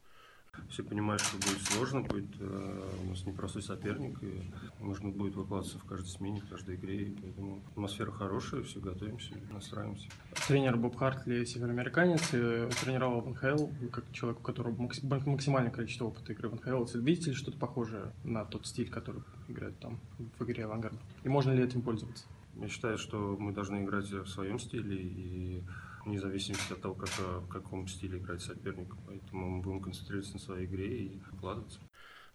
Все 0.69 0.83
понимают, 0.83 1.23
что 1.23 1.37
будет 1.37 1.63
сложно, 1.63 2.03
будет 2.03 2.29
э, 2.41 2.89
у 3.05 3.09
нас 3.09 3.25
непростой 3.25 3.63
соперник, 3.63 4.21
и 4.21 4.43
нужно 4.81 5.11
будет 5.11 5.37
выкладываться 5.37 5.79
в 5.79 5.85
каждой 5.85 6.09
смене, 6.09 6.41
в 6.41 6.49
каждой 6.49 6.75
игре, 6.75 7.03
и 7.05 7.17
поэтому 7.23 7.63
атмосфера 7.71 8.11
хорошая, 8.11 8.65
все 8.65 8.81
готовимся, 8.81 9.33
настраиваемся. 9.53 10.09
Тренер 10.49 10.77
Боб 10.77 10.97
Хартли 10.97 11.45
североамериканец, 11.45 12.35
и 12.35 12.69
тренировал 12.83 13.21
в 13.21 13.31
НХЛ, 13.31 13.69
как 13.93 14.11
человек, 14.13 14.41
у 14.41 14.43
которого 14.43 14.75
макс- 14.75 15.03
максимальное 15.03 15.71
количество 15.71 16.07
опыта 16.07 16.33
игры 16.33 16.49
в 16.49 16.55
НХЛ. 16.57 16.99
Видите 16.99 17.31
ли 17.31 17.37
что-то 17.37 17.57
похожее 17.57 18.13
на 18.25 18.45
тот 18.45 18.67
стиль, 18.67 18.91
который 18.91 19.23
играет 19.47 19.79
там 19.79 20.01
в 20.37 20.45
игре 20.45 20.65
«Авангард»? 20.65 20.99
И 21.23 21.29
можно 21.29 21.53
ли 21.53 21.63
этим 21.63 21.81
пользоваться? 21.81 22.27
Я 22.61 22.69
считаю, 22.69 22.99
что 22.99 23.37
мы 23.39 23.53
должны 23.53 23.83
играть 23.83 24.11
в 24.11 24.27
своем 24.27 24.59
стиле, 24.59 24.97
и 24.97 25.63
вне 26.05 26.21
зависимости 26.21 26.73
от 26.73 26.81
того, 26.81 26.95
как, 26.95 27.09
в 27.09 27.49
каком 27.49 27.89
стиле 27.89 28.19
играет 28.19 28.43
соперник. 28.43 28.95
Поэтому 29.07 29.49
мы 29.49 29.63
будем 29.63 29.81
концентрироваться 29.81 30.35
на 30.35 30.41
своей 30.41 30.67
игре 30.67 31.05
и 31.05 31.21
вкладываться. 31.37 31.81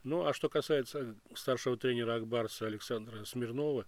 Ну, 0.03 0.25
а 0.25 0.33
что 0.33 0.49
касается 0.49 1.15
старшего 1.33 1.77
тренера 1.77 2.15
Акбарса 2.15 2.67
Александра 2.67 3.23
Смирнова, 3.25 3.85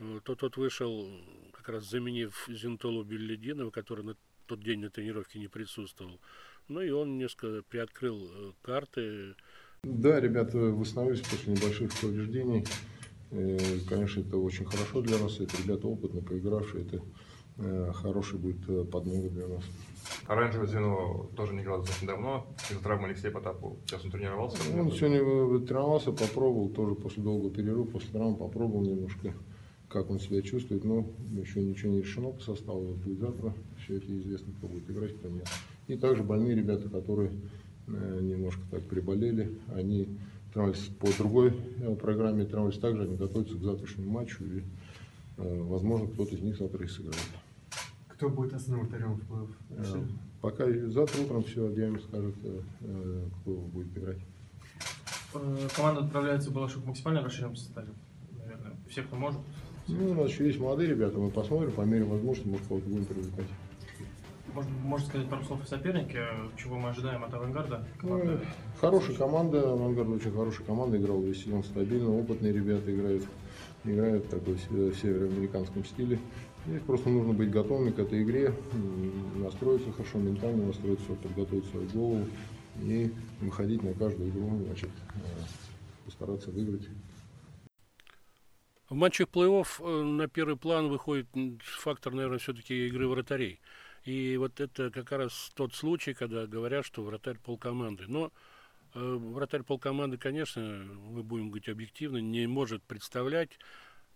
э, 0.00 0.20
то 0.24 0.34
тот 0.34 0.56
вышел, 0.56 1.08
как 1.52 1.68
раз 1.68 1.88
заменив 1.88 2.48
Зентолу 2.48 3.04
Беллидинова, 3.04 3.70
который 3.70 4.04
на 4.04 4.16
тот 4.46 4.62
день 4.62 4.80
на 4.80 4.90
тренировке 4.90 5.38
не 5.38 5.46
присутствовал. 5.46 6.20
Ну 6.66 6.80
и 6.80 6.90
он 6.90 7.18
несколько 7.18 7.62
приоткрыл 7.62 8.30
э, 8.32 8.52
карты. 8.62 9.36
Да, 9.82 10.20
ребята 10.20 10.58
восстановились 10.58 11.20
после 11.20 11.52
небольших 11.54 11.92
повреждений. 12.00 12.64
Э, 13.30 13.58
Конечно, 13.88 14.20
это 14.20 14.36
очень 14.38 14.64
хорошо 14.64 15.02
для 15.02 15.18
нас. 15.18 15.38
Это 15.40 15.56
ребята 15.62 15.86
опытно 15.86 16.20
поигравшие. 16.20 16.84
Это 16.84 17.02
э, 17.58 17.92
хороший 17.94 18.38
будет 18.38 18.68
э, 18.68 18.84
подмога 18.84 19.28
для 19.30 19.46
нас. 19.46 19.64
Оранжевое 20.26 20.66
звено 20.66 21.30
тоже 21.36 21.54
не 21.54 21.62
играл 21.62 21.78
достаточно 21.78 22.08
давно. 22.08 22.46
Из-за 22.70 22.82
травмы 22.82 23.08
Алексея 23.08 23.30
Потапова. 23.30 23.76
Сейчас 23.86 24.04
он 24.04 24.10
тренировался. 24.10 24.58
Он 24.76 24.90
сегодня 24.92 25.20
тренировался, 25.66 26.12
попробовал, 26.12 26.70
тоже 26.70 26.94
после 26.94 27.22
долгого 27.22 27.50
перерыва, 27.50 27.84
после 27.84 28.10
травмы 28.10 28.36
попробовал 28.36 28.82
немножко, 28.82 29.34
как 29.88 30.10
он 30.10 30.18
себя 30.18 30.42
чувствует. 30.42 30.84
Но 30.84 31.06
еще 31.38 31.62
ничего 31.62 31.92
не 31.92 32.00
решено 32.00 32.30
по 32.30 32.40
составу. 32.42 32.94
Будет 32.94 33.20
завтра 33.20 33.54
все 33.78 33.98
это 33.98 34.18
известно, 34.18 34.52
кто 34.54 34.66
будет 34.66 34.90
играть, 34.90 35.16
кто 35.16 35.28
нет. 35.28 35.48
И 35.86 35.96
также 35.96 36.24
больные 36.24 36.56
ребята, 36.56 36.88
которые 36.88 37.32
немножко 37.86 38.62
так 38.70 38.82
приболели, 38.88 39.58
они 39.74 40.16
тренировались 40.52 40.90
по 40.98 41.08
другой 41.16 41.54
э, 41.80 41.94
программе, 41.94 42.44
тренировались 42.44 42.78
также, 42.78 43.02
они 43.02 43.16
готовятся 43.16 43.54
к 43.56 43.62
завтрашнему 43.62 44.10
матчу. 44.10 44.44
И, 44.44 44.62
э, 45.38 45.62
возможно, 45.62 46.08
кто-то 46.08 46.34
из 46.34 46.40
них 46.40 46.56
завтра 46.56 46.84
и 46.84 46.88
сыграет. 46.88 47.16
Кто 48.08 48.28
будет 48.28 48.52
основным 48.52 48.86
вратарем 48.86 49.14
в 49.14 49.20
плей-офф? 49.20 49.50
Э, 49.70 50.06
Пока 50.40 50.64
завтра 50.88 51.22
утром 51.22 51.44
все 51.44 51.66
объявим, 51.66 52.00
скажет, 52.00 52.34
кто 52.38 53.52
будет 53.52 53.96
играть. 53.96 54.18
Команда 55.76 56.00
отправляется 56.00 56.50
в 56.50 56.54
Балашов 56.54 56.84
максимально 56.84 57.22
расширенном 57.22 57.56
составе, 57.56 57.88
наверное. 58.38 58.72
Все, 58.88 59.02
кто 59.02 59.16
может. 59.16 59.38
Ну, 59.86 60.10
у 60.10 60.14
нас 60.14 60.30
еще 60.30 60.46
есть 60.46 60.58
молодые 60.58 60.90
ребята, 60.90 61.18
мы 61.18 61.30
посмотрим, 61.30 61.72
по 61.72 61.82
мере 61.82 62.04
возможности, 62.04 62.48
может, 62.48 62.66
кого-то 62.66 62.88
будем 62.88 63.04
привлекать. 63.04 63.46
Можно, 64.54 64.70
можно 64.82 65.06
сказать 65.06 65.28
пару 65.28 65.44
слов 65.44 65.62
о 65.62 65.66
сопернике, 65.66 66.26
чего 66.56 66.76
мы 66.78 66.90
ожидаем 66.90 67.22
от 67.24 67.32
«Авангарда»? 67.32 67.86
Ну, 68.02 68.08
Команда 68.08 68.40
хорошая 68.80 69.16
команда, 69.16 69.72
Авангард 69.72 70.08
очень 70.08 70.32
хорошая 70.32 70.66
команда, 70.66 70.96
играл 70.96 71.20
весь 71.20 71.44
сезон 71.44 71.62
стабильно, 71.62 72.10
опытные 72.10 72.52
ребята 72.52 72.92
играют, 72.92 73.24
играют 73.84 74.24
в 74.24 74.28
такой 74.28 74.58
се- 74.58 74.92
североамериканском 74.94 75.84
стиле. 75.84 76.18
Здесь 76.66 76.82
просто 76.82 77.08
нужно 77.08 77.32
быть 77.32 77.50
готовыми 77.50 77.90
к 77.90 77.98
этой 77.98 78.22
игре, 78.22 78.52
настроиться 79.36 79.92
хорошо, 79.92 80.18
ментально 80.18 80.66
настроиться, 80.66 81.12
подготовить 81.14 81.66
свою 81.66 81.88
голову 81.90 82.26
и 82.82 83.12
выходить 83.40 83.82
на 83.82 83.94
каждую 83.94 84.30
игру, 84.30 84.58
значит, 84.66 84.90
э, 85.14 86.04
постараться 86.04 86.50
выиграть. 86.50 86.88
В 88.88 88.94
матчах 88.94 89.28
плей-офф 89.28 89.66
э, 89.78 90.02
на 90.02 90.26
первый 90.26 90.56
план 90.56 90.88
выходит 90.88 91.28
фактор, 91.60 92.12
наверное, 92.12 92.38
все-таки 92.38 92.88
игры 92.88 93.06
вратарей. 93.06 93.60
И 94.04 94.36
вот 94.36 94.60
это 94.60 94.90
как 94.90 95.12
раз 95.12 95.50
тот 95.54 95.74
случай, 95.74 96.14
когда 96.14 96.46
говорят, 96.46 96.86
что 96.86 97.02
вратарь 97.02 97.38
полкоманды. 97.38 98.04
Но 98.08 98.32
э, 98.94 98.98
вратарь 98.98 99.62
полкоманды, 99.62 100.16
конечно, 100.16 100.62
мы 100.62 101.22
будем 101.22 101.48
говорить 101.48 101.68
объективно, 101.68 102.18
не 102.18 102.46
может 102.46 102.82
представлять, 102.82 103.58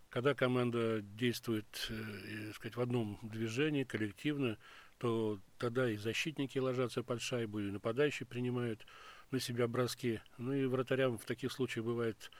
когда 0.08 0.34
команда 0.34 1.02
действует, 1.02 1.66
э, 1.90 2.52
сказать, 2.54 2.76
в 2.76 2.80
одном 2.80 3.18
движении, 3.22 3.84
коллективно, 3.84 4.58
то 4.98 5.38
тогда 5.58 5.90
и 5.90 5.96
защитники 5.96 6.58
ложатся 6.58 7.02
под 7.02 7.20
шайбу, 7.20 7.58
и 7.58 7.70
нападающие 7.70 8.26
принимают 8.26 8.86
на 9.30 9.40
себя 9.40 9.66
броски. 9.68 10.20
Ну 10.38 10.52
и 10.52 10.64
вратарям 10.64 11.18
в 11.18 11.24
таких 11.24 11.52
случаях 11.52 11.84
бывает 11.84 12.30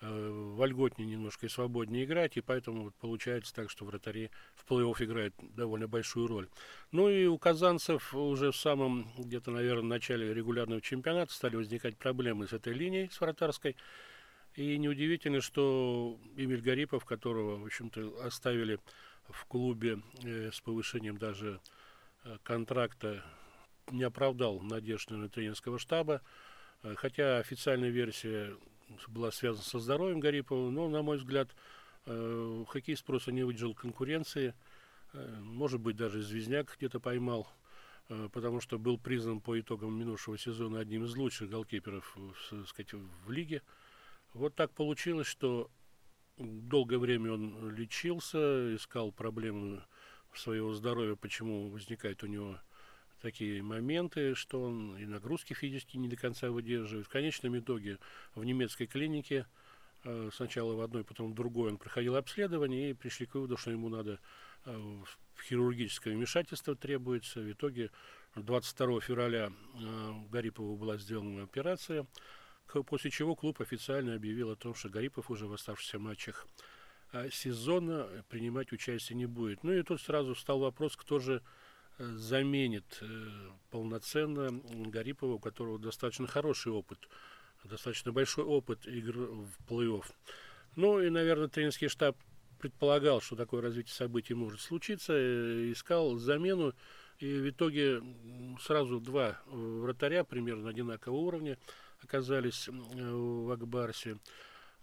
вольготнее 0.00 1.06
немножко 1.06 1.46
и 1.46 1.48
свободнее 1.48 2.04
играть, 2.04 2.36
и 2.36 2.40
поэтому 2.40 2.84
вот 2.84 2.94
получается 2.94 3.54
так, 3.54 3.70
что 3.70 3.84
вратари 3.84 4.30
в 4.54 4.70
плей-офф 4.70 5.04
играют 5.04 5.34
довольно 5.54 5.88
большую 5.88 6.26
роль. 6.26 6.48
Ну 6.90 7.08
и 7.08 7.26
у 7.26 7.36
казанцев 7.38 8.14
уже 8.14 8.50
в 8.50 8.56
самом, 8.56 9.10
где-то, 9.18 9.50
наверное, 9.50 9.90
начале 9.90 10.32
регулярного 10.32 10.80
чемпионата 10.80 11.32
стали 11.32 11.56
возникать 11.56 11.98
проблемы 11.98 12.48
с 12.48 12.52
этой 12.52 12.72
линией, 12.72 13.10
с 13.10 13.20
вратарской. 13.20 13.76
И 14.54 14.78
неудивительно, 14.78 15.40
что 15.40 16.18
Эмиль 16.36 16.62
Гарипов, 16.62 17.04
которого, 17.04 17.58
в 17.58 17.64
общем-то, 17.64 18.24
оставили 18.24 18.80
в 19.28 19.44
клубе 19.46 20.00
э, 20.24 20.50
с 20.52 20.60
повышением 20.60 21.18
даже 21.18 21.60
э, 22.24 22.36
контракта, 22.42 23.22
не 23.90 24.02
оправдал 24.02 24.60
надежд 24.60 25.10
на 25.10 25.28
тренерского 25.28 25.78
штаба. 25.78 26.22
Э, 26.82 26.94
Хотя 26.96 27.38
официальная 27.38 27.90
версия 27.90 28.56
была 29.08 29.30
связана 29.30 29.64
со 29.64 29.78
здоровьем 29.78 30.20
Гарипова, 30.20 30.70
но, 30.70 30.88
на 30.88 31.02
мой 31.02 31.18
взгляд, 31.18 31.54
э, 32.06 32.64
хоккеист 32.68 33.04
просто 33.04 33.32
не 33.32 33.42
выдержал 33.42 33.74
конкуренции. 33.74 34.54
Э, 35.12 35.38
Может 35.40 35.80
быть, 35.80 35.96
даже 35.96 36.22
Звездняк 36.22 36.76
где-то 36.76 37.00
поймал, 37.00 37.48
э, 38.08 38.28
потому 38.32 38.60
что 38.60 38.78
был 38.78 38.98
признан 38.98 39.40
по 39.40 39.58
итогам 39.58 39.98
минувшего 39.98 40.38
сезона 40.38 40.80
одним 40.80 41.04
из 41.04 41.16
лучших 41.16 41.50
голкиперов 41.50 42.16
сказать, 42.66 42.92
в 42.92 43.30
лиге. 43.30 43.62
Вот 44.32 44.54
так 44.54 44.72
получилось, 44.72 45.26
что 45.26 45.70
долгое 46.38 46.98
время 46.98 47.32
он 47.32 47.70
лечился, 47.70 48.74
искал 48.74 49.12
проблемы 49.12 49.82
своего 50.34 50.72
здоровья, 50.72 51.16
почему 51.16 51.68
возникают 51.70 52.22
у 52.22 52.26
него 52.26 52.58
такие 53.20 53.62
моменты, 53.62 54.34
что 54.34 54.62
он 54.62 54.96
и 54.96 55.06
нагрузки 55.06 55.54
физически 55.54 55.96
не 55.96 56.08
до 56.08 56.16
конца 56.16 56.50
выдерживает. 56.50 57.06
В 57.06 57.10
конечном 57.10 57.58
итоге 57.58 57.98
в 58.34 58.44
немецкой 58.44 58.86
клинике 58.86 59.46
Э, 60.04 60.30
сначала 60.32 60.74
в 60.74 60.80
одной, 60.80 61.04
потом 61.04 61.32
в 61.32 61.34
другой 61.34 61.70
он 61.70 61.76
проходил 61.76 62.16
обследование 62.16 62.90
и 62.90 62.94
пришли 62.94 63.26
к 63.26 63.34
выводу, 63.34 63.56
что 63.56 63.70
ему 63.70 63.88
надо 63.90 64.18
э, 64.64 65.02
хирургическое 65.42 66.14
вмешательство 66.14 66.74
требуется. 66.74 67.40
В 67.40 67.52
итоге 67.52 67.90
22 68.36 69.00
февраля 69.02 69.52
э, 69.74 70.12
Гарипову 70.30 70.76
была 70.76 70.96
сделана 70.96 71.42
операция, 71.42 72.06
после 72.86 73.10
чего 73.10 73.34
клуб 73.34 73.60
официально 73.60 74.14
объявил 74.14 74.50
о 74.50 74.56
том, 74.56 74.74
что 74.74 74.88
Гарипов 74.88 75.30
уже 75.30 75.46
в 75.46 75.52
оставшихся 75.52 75.98
матчах 75.98 76.46
сезона 77.32 78.08
принимать 78.28 78.70
участие 78.70 79.16
не 79.16 79.26
будет. 79.26 79.64
Ну 79.64 79.72
и 79.72 79.82
тут 79.82 80.00
сразу 80.00 80.34
встал 80.34 80.60
вопрос, 80.60 80.96
кто 80.96 81.18
же 81.18 81.42
заменит 82.00 83.02
полноценно 83.70 84.48
Гарипова, 84.70 85.34
у 85.34 85.38
которого 85.38 85.78
достаточно 85.78 86.26
хороший 86.26 86.72
опыт 86.72 87.08
достаточно 87.64 88.12
большой 88.12 88.44
опыт 88.44 88.86
игр 88.86 89.16
в 89.18 89.50
плей-офф. 89.68 90.04
Ну 90.76 91.00
и, 91.00 91.10
наверное, 91.10 91.48
тренерский 91.48 91.88
штаб 91.88 92.16
предполагал, 92.58 93.20
что 93.20 93.36
такое 93.36 93.62
развитие 93.62 93.94
событий 93.94 94.34
может 94.34 94.60
случиться, 94.60 95.14
э, 95.14 95.72
искал 95.72 96.16
замену, 96.16 96.74
и 97.18 97.38
в 97.38 97.50
итоге 97.50 98.02
сразу 98.60 99.00
два 99.00 99.40
вратаря 99.46 100.24
примерно 100.24 100.70
одинакового 100.70 101.18
уровня 101.18 101.58
оказались 102.02 102.68
в 102.68 103.52
Акбарсе. 103.52 104.18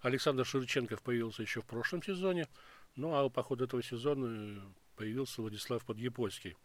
Александр 0.01 0.45
Шевченков 0.45 1.01
появился 1.01 1.41
еще 1.41 1.61
в 1.61 1.65
прошлом 1.65 2.03
сезоне, 2.03 2.47
ну 2.95 3.15
а 3.15 3.27
по 3.29 3.41
ходу 3.41 3.65
этого 3.65 3.81
сезона 3.81 4.61
появился 4.95 5.41
Владислав 5.41 5.83
Подъепольский. 5.83 6.55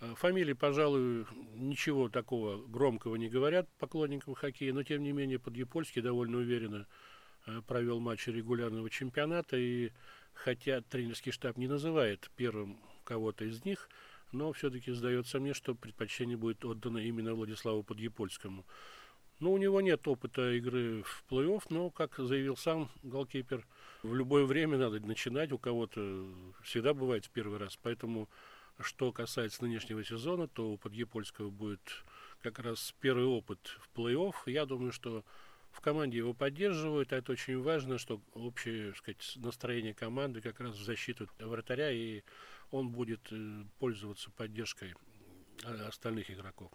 Э, 0.00 0.14
фамилии, 0.14 0.52
пожалуй, 0.52 1.26
ничего 1.54 2.08
такого 2.08 2.58
громкого 2.66 3.16
не 3.16 3.28
говорят 3.28 3.68
поклонникам 3.78 4.34
хоккея, 4.34 4.72
но 4.72 4.82
тем 4.82 5.02
не 5.02 5.12
менее 5.12 5.38
Подъепольский 5.38 6.02
довольно 6.02 6.38
уверенно 6.38 6.86
э, 7.46 7.62
провел 7.66 8.00
матчи 8.00 8.30
регулярного 8.30 8.90
чемпионата, 8.90 9.56
и 9.56 9.92
хотя 10.34 10.82
тренерский 10.82 11.32
штаб 11.32 11.56
не 11.56 11.66
называет 11.66 12.30
первым 12.36 12.78
кого-то 13.04 13.44
из 13.44 13.64
них, 13.64 13.88
но 14.32 14.52
все-таки 14.52 14.92
сдается 14.92 15.40
мне, 15.40 15.54
что 15.54 15.74
предпочтение 15.74 16.36
будет 16.36 16.64
отдано 16.64 16.98
именно 16.98 17.34
Владиславу 17.34 17.82
Подъепольскому. 17.82 18.66
Ну, 19.38 19.52
у 19.52 19.58
него 19.58 19.80
нет 19.80 20.06
опыта 20.08 20.52
игры 20.52 21.02
в 21.02 21.24
плей-офф, 21.30 21.62
но, 21.68 21.90
как 21.90 22.16
заявил 22.18 22.56
сам 22.56 22.90
голкипер, 23.02 23.66
в 24.02 24.14
любое 24.14 24.44
время 24.44 24.78
надо 24.78 24.98
начинать, 25.00 25.52
у 25.52 25.58
кого-то 25.58 26.26
всегда 26.62 26.94
бывает 26.94 27.26
в 27.26 27.30
первый 27.30 27.58
раз, 27.58 27.78
поэтому 27.82 28.28
что 28.80 29.12
касается 29.12 29.62
нынешнего 29.64 30.04
сезона, 30.04 30.48
то 30.48 30.72
у 30.72 30.78
Подъепольского 30.78 31.50
будет 31.50 32.04
как 32.42 32.58
раз 32.58 32.94
первый 33.00 33.24
опыт 33.24 33.76
в 33.80 33.98
плей-офф. 33.98 34.34
Я 34.46 34.66
думаю, 34.66 34.92
что 34.92 35.24
в 35.72 35.80
команде 35.80 36.18
его 36.18 36.32
поддерживают, 36.32 37.12
а 37.12 37.16
это 37.16 37.32
очень 37.32 37.60
важно, 37.60 37.98
что 37.98 38.20
общее 38.32 38.94
сказать, 38.94 39.34
настроение 39.36 39.94
команды 39.94 40.40
как 40.40 40.60
раз 40.60 40.74
в 40.74 40.84
защиту 40.84 41.28
вратаря, 41.38 41.90
и 41.90 42.22
он 42.70 42.90
будет 42.90 43.20
э, 43.30 43.64
пользоваться 43.78 44.30
поддержкой 44.30 44.94
а, 45.64 45.88
остальных 45.88 46.30
игроков. 46.30 46.72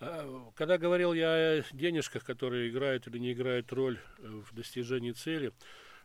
А, 0.00 0.50
когда 0.54 0.78
говорил 0.78 1.12
я 1.12 1.58
о 1.58 1.64
денежках, 1.72 2.24
которые 2.24 2.70
играют 2.70 3.06
или 3.06 3.18
не 3.18 3.32
играют 3.32 3.72
роль 3.72 3.98
э, 4.18 4.26
в 4.26 4.54
достижении 4.54 5.12
цели, 5.12 5.52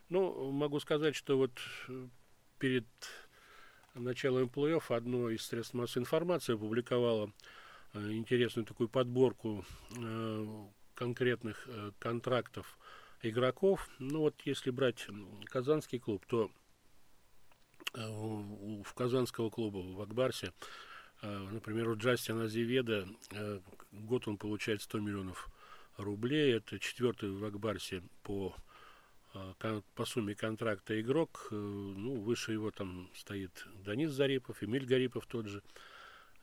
ну, 0.08 0.50
могу 0.50 0.80
сказать, 0.80 1.16
что 1.16 1.38
вот 1.38 1.58
э, 1.88 2.08
перед 2.58 2.86
началом 3.94 4.48
плей-офф 4.48 4.94
одно 4.94 5.30
из 5.30 5.42
средств 5.42 5.74
массовой 5.74 6.02
информации 6.02 6.54
опубликовало 6.54 7.32
э, 7.94 8.12
интересную 8.12 8.66
такую 8.66 8.88
подборку 8.88 9.64
э, 9.96 10.66
конкретных 10.94 11.64
э, 11.66 11.92
контрактов 11.98 12.78
игроков. 13.22 13.88
Ну 13.98 14.20
вот 14.20 14.34
если 14.44 14.70
брать 14.70 15.06
казанский 15.44 15.98
клуб, 15.98 16.24
то 16.26 16.50
в 17.94 18.94
казанского 18.94 19.50
клуба 19.50 19.78
в 19.78 20.00
Акбарсе, 20.00 20.54
например, 21.20 21.90
у 21.90 21.96
Джастина 21.96 22.44
Азеведа 22.44 23.06
год 23.92 24.26
он 24.26 24.38
получает 24.38 24.80
100 24.80 25.00
миллионов 25.00 25.50
рублей. 25.98 26.54
Это 26.56 26.78
четвертый 26.78 27.30
в 27.30 27.44
Акбарсе 27.44 28.02
по 28.22 28.56
по 29.94 30.04
сумме 30.04 30.34
контракта 30.34 31.00
игрок, 31.00 31.48
э, 31.50 31.54
ну, 31.54 32.20
выше 32.20 32.52
его 32.52 32.70
там 32.70 33.10
стоит 33.14 33.66
Данис 33.84 34.10
Зарипов, 34.10 34.62
Эмиль 34.62 34.86
Гарипов 34.86 35.26
тот 35.26 35.46
же. 35.46 35.62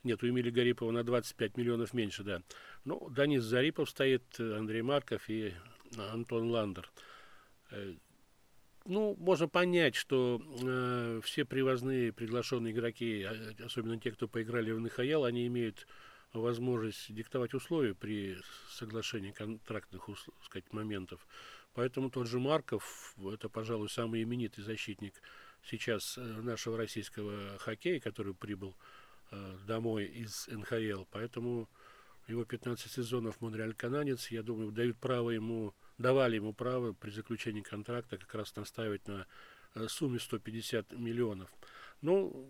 Нет, 0.04 0.24
у 0.24 0.30
Эмиля 0.30 0.52
Гарипова 0.52 0.92
на 0.92 1.04
25 1.04 1.58
миллионов 1.58 1.94
меньше, 1.94 2.24
да. 2.24 2.42
Ну, 2.86 3.10
Данис 3.10 3.44
Зарипов 3.44 3.90
стоит, 3.90 4.40
Андрей 4.40 4.82
Марков 4.82 5.30
и 5.30 5.54
Антон 5.98 6.50
Ландер. 6.50 6.90
Э, 7.72 7.96
ну, 8.86 9.16
можно 9.20 9.48
понять, 9.48 9.96
что 9.96 10.42
э, 10.62 11.22
все 11.24 11.46
привозные 11.46 12.14
приглашенные 12.14 12.74
игроки, 12.74 13.24
а, 13.24 13.36
особенно 13.66 14.00
те, 14.00 14.12
кто 14.12 14.28
поиграли 14.28 14.72
в 14.72 14.80
НХЛ, 14.80 15.26
они 15.26 15.48
имеют 15.48 15.86
возможность 16.34 17.14
диктовать 17.14 17.54
условия 17.54 17.94
при 17.94 18.38
соглашении 18.70 19.32
контрактных 19.32 20.10
сказать, 20.44 20.72
моментов. 20.72 21.26
Поэтому 21.74 22.10
тот 22.10 22.28
же 22.28 22.40
Марков, 22.40 23.16
это, 23.32 23.50
пожалуй, 23.50 23.90
самый 23.90 24.24
именитый 24.24 24.64
защитник 24.64 25.22
сейчас 25.64 26.18
э, 26.18 26.22
нашего 26.22 26.78
российского 26.78 27.58
хоккея, 27.60 28.00
который 28.00 28.34
прибыл 28.34 28.76
э, 29.32 29.58
домой 29.68 30.06
из 30.06 30.48
НХЛ. 30.48 31.06
Поэтому 31.12 31.70
его 32.28 32.46
15 32.46 32.92
сезонов 32.92 33.42
Монреаль 33.42 33.74
Кананец, 33.74 34.30
я 34.32 34.44
думаю, 34.44 34.72
дают 34.72 34.98
право 34.98 35.30
ему, 35.30 35.74
давали 35.98 36.36
ему 36.36 36.54
право 36.54 36.94
при 36.94 37.12
заключении 37.12 37.62
контракта 37.62 38.18
как 38.18 38.34
раз 38.34 38.56
настаивать 38.56 39.08
на 39.08 39.28
э, 39.76 39.88
сумме 39.88 40.20
150 40.20 40.94
миллионов. 40.94 41.54
Ну, 42.02 42.50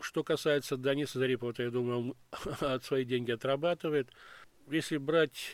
что 0.00 0.24
касается 0.24 0.76
Дениса 0.76 1.18
Зарипова, 1.18 1.52
то 1.52 1.62
я 1.62 1.70
думаю, 1.70 1.98
он 1.98 2.16
от 2.60 2.84
свои 2.84 3.04
деньги 3.04 3.30
отрабатывает. 3.30 4.10
Если 4.68 4.96
брать 4.96 5.52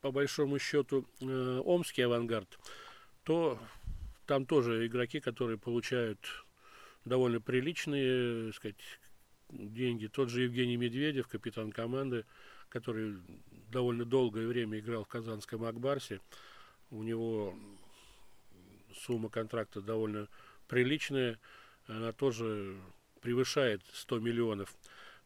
по 0.00 0.12
большому 0.12 0.58
счету 0.58 1.06
э, 1.20 1.60
омский 1.64 2.02
авангард, 2.02 2.58
то 3.24 3.58
там 4.26 4.46
тоже 4.46 4.86
игроки, 4.86 5.20
которые 5.20 5.58
получают 5.58 6.18
довольно 7.04 7.40
приличные, 7.40 8.52
сказать, 8.52 8.76
деньги. 9.50 10.06
Тот 10.06 10.28
же 10.28 10.42
Евгений 10.42 10.76
Медведев, 10.76 11.28
капитан 11.28 11.72
команды, 11.72 12.24
который 12.68 13.16
довольно 13.70 14.04
долгое 14.04 14.46
время 14.46 14.78
играл 14.78 15.04
в 15.04 15.08
Казанском 15.08 15.64
Акбарсе. 15.64 16.20
У 16.90 17.02
него 17.02 17.54
сумма 18.94 19.28
контракта 19.28 19.80
довольно 19.80 20.28
приличная. 20.68 21.38
Она 21.86 22.12
тоже 22.12 22.76
превышает 23.20 23.82
100 23.92 24.18
миллионов. 24.20 24.74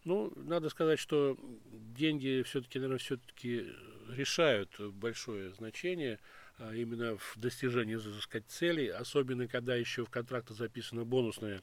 Ну, 0.05 0.33
надо 0.37 0.69
сказать, 0.69 0.99
что 0.99 1.39
деньги 1.71 2.43
все-таки, 2.43 2.79
наверное, 2.79 2.99
все-таки 2.99 3.67
решают 4.09 4.79
большое 4.81 5.53
значение 5.55 6.19
а, 6.59 6.75
именно 6.75 7.17
в 7.17 7.35
достижении, 7.37 7.97
так 7.97 8.23
сказать, 8.23 8.47
целей, 8.49 8.89
особенно 8.89 9.47
когда 9.47 9.77
еще 9.77 10.05
в 10.05 10.11
контрактах 10.11 10.57
записана 10.57 11.05
бонусная 11.05 11.63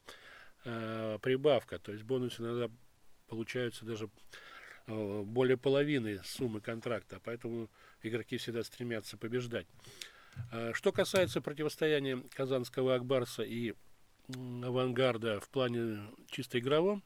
а, 0.64 1.18
прибавка, 1.18 1.78
то 1.78 1.92
есть 1.92 2.04
бонусы 2.04 2.42
иногда 2.42 2.70
получаются 3.28 3.84
даже 3.84 4.08
а, 4.86 5.22
более 5.22 5.56
половины 5.56 6.20
суммы 6.24 6.60
контракта, 6.60 7.20
поэтому 7.22 7.70
игроки 8.02 8.36
всегда 8.38 8.62
стремятся 8.62 9.16
побеждать. 9.16 9.66
А, 10.52 10.72
что 10.74 10.92
касается 10.92 11.40
противостояния 11.40 12.22
Казанского 12.34 12.94
Акбарса 12.94 13.42
и 13.42 13.74
Авангарда 14.28 15.40
в 15.40 15.48
плане 15.48 16.00
чисто 16.30 16.58
игровом, 16.58 17.02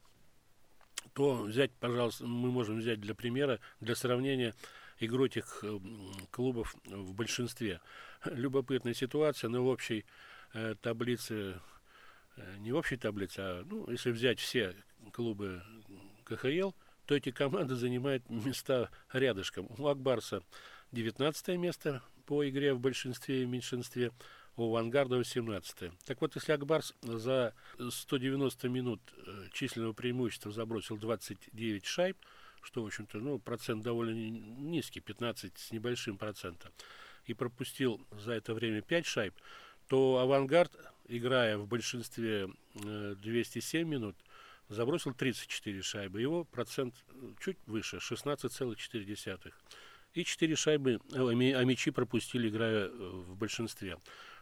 то 1.14 1.42
взять, 1.42 1.72
пожалуйста, 1.72 2.26
мы 2.26 2.50
можем 2.50 2.78
взять 2.78 3.00
для 3.00 3.14
примера, 3.14 3.60
для 3.80 3.94
сравнения 3.94 4.54
игру 4.98 5.26
этих 5.26 5.64
клубов 6.30 6.74
в 6.84 7.14
большинстве. 7.14 7.80
Любопытная 8.24 8.94
ситуация, 8.94 9.48
но 9.48 9.62
в 9.62 9.68
общей 9.68 10.04
э, 10.52 10.74
таблице, 10.80 11.60
э, 12.36 12.56
не 12.58 12.72
в 12.72 12.76
общей 12.76 12.96
таблице, 12.96 13.38
а 13.38 13.64
ну, 13.64 13.88
если 13.90 14.10
взять 14.10 14.40
все 14.40 14.74
клубы 15.12 15.62
КХЛ, 16.24 16.72
то 17.06 17.14
эти 17.14 17.30
команды 17.30 17.74
занимают 17.74 18.28
места 18.28 18.90
рядышком. 19.12 19.68
У 19.78 19.86
Акбарса 19.86 20.42
19 20.92 21.48
место 21.58 22.02
по 22.26 22.48
игре 22.48 22.72
в 22.74 22.80
большинстве 22.80 23.42
и 23.42 23.46
меньшинстве, 23.46 24.10
у 24.56 24.68
Авангарда 24.68 25.16
18 25.16 25.92
Так 26.04 26.20
вот, 26.20 26.34
если 26.36 26.52
Акбарс 26.52 26.94
за 27.02 27.54
190 27.78 28.68
минут 28.68 29.00
численного 29.52 29.92
преимущества 29.92 30.52
забросил 30.52 30.96
29 30.96 31.84
шайб, 31.84 32.16
что, 32.62 32.82
в 32.82 32.86
общем-то, 32.86 33.18
ну, 33.18 33.38
процент 33.38 33.82
довольно 33.82 34.14
низкий, 34.14 35.00
15 35.00 35.58
с 35.58 35.70
небольшим 35.70 36.16
процентом, 36.16 36.72
и 37.26 37.34
пропустил 37.34 38.00
за 38.10 38.32
это 38.32 38.54
время 38.54 38.82
5 38.82 39.06
шайб, 39.06 39.34
то 39.88 40.18
«Авангард», 40.18 40.72
играя 41.08 41.58
в 41.58 41.66
большинстве 41.66 42.48
207 42.74 43.80
э, 43.80 43.84
минут, 43.84 44.16
забросил 44.68 45.12
34 45.12 45.82
шайбы. 45.82 46.20
Его 46.20 46.44
процент 46.44 46.94
э, 47.08 47.32
чуть 47.40 47.58
выше, 47.66 47.98
16,4. 47.98 49.52
И 50.14 50.24
4 50.24 50.56
шайбы, 50.56 51.00
э, 51.12 51.18
а 51.18 51.64
мячи 51.64 51.90
пропустили, 51.90 52.48
играя 52.48 52.88
в 52.88 53.36
большинстве. 53.36 53.98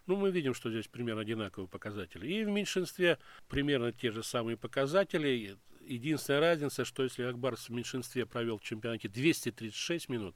Ну, 0.06 0.16
мы 0.16 0.30
видим, 0.30 0.54
что 0.54 0.70
здесь 0.70 0.88
примерно 0.88 1.22
одинаковые 1.22 1.68
показатели. 1.68 2.26
И 2.26 2.44
в 2.44 2.48
меньшинстве 2.48 3.18
примерно 3.48 3.92
те 3.92 4.10
же 4.10 4.22
самые 4.22 4.56
показатели. 4.56 5.56
Единственная 5.86 6.40
разница, 6.40 6.84
что 6.84 7.02
если 7.04 7.22
Акбарс 7.22 7.68
в 7.68 7.72
меньшинстве 7.72 8.26
провел 8.26 8.58
в 8.58 8.62
чемпионате 8.62 9.08
236 9.08 10.08
минут, 10.08 10.34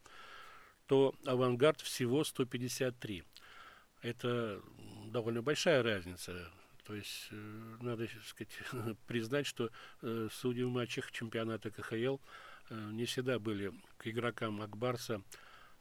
то 0.86 1.14
авангард 1.24 1.80
всего 1.80 2.24
153. 2.24 3.24
Это 4.02 4.62
довольно 5.06 5.42
большая 5.42 5.82
разница. 5.82 6.50
То 6.84 6.94
есть 6.94 7.28
э, 7.32 7.76
надо 7.80 8.08
сказать, 8.24 8.56
признать, 9.06 9.46
что 9.46 9.70
э, 10.02 10.28
судьи 10.30 10.62
в 10.62 10.70
матчах 10.70 11.10
чемпионата 11.10 11.70
КХЛ 11.70 12.18
э, 12.70 12.90
не 12.92 13.06
всегда 13.06 13.40
были 13.40 13.72
к 13.96 14.06
игрокам 14.06 14.62
Акбарса, 14.62 15.22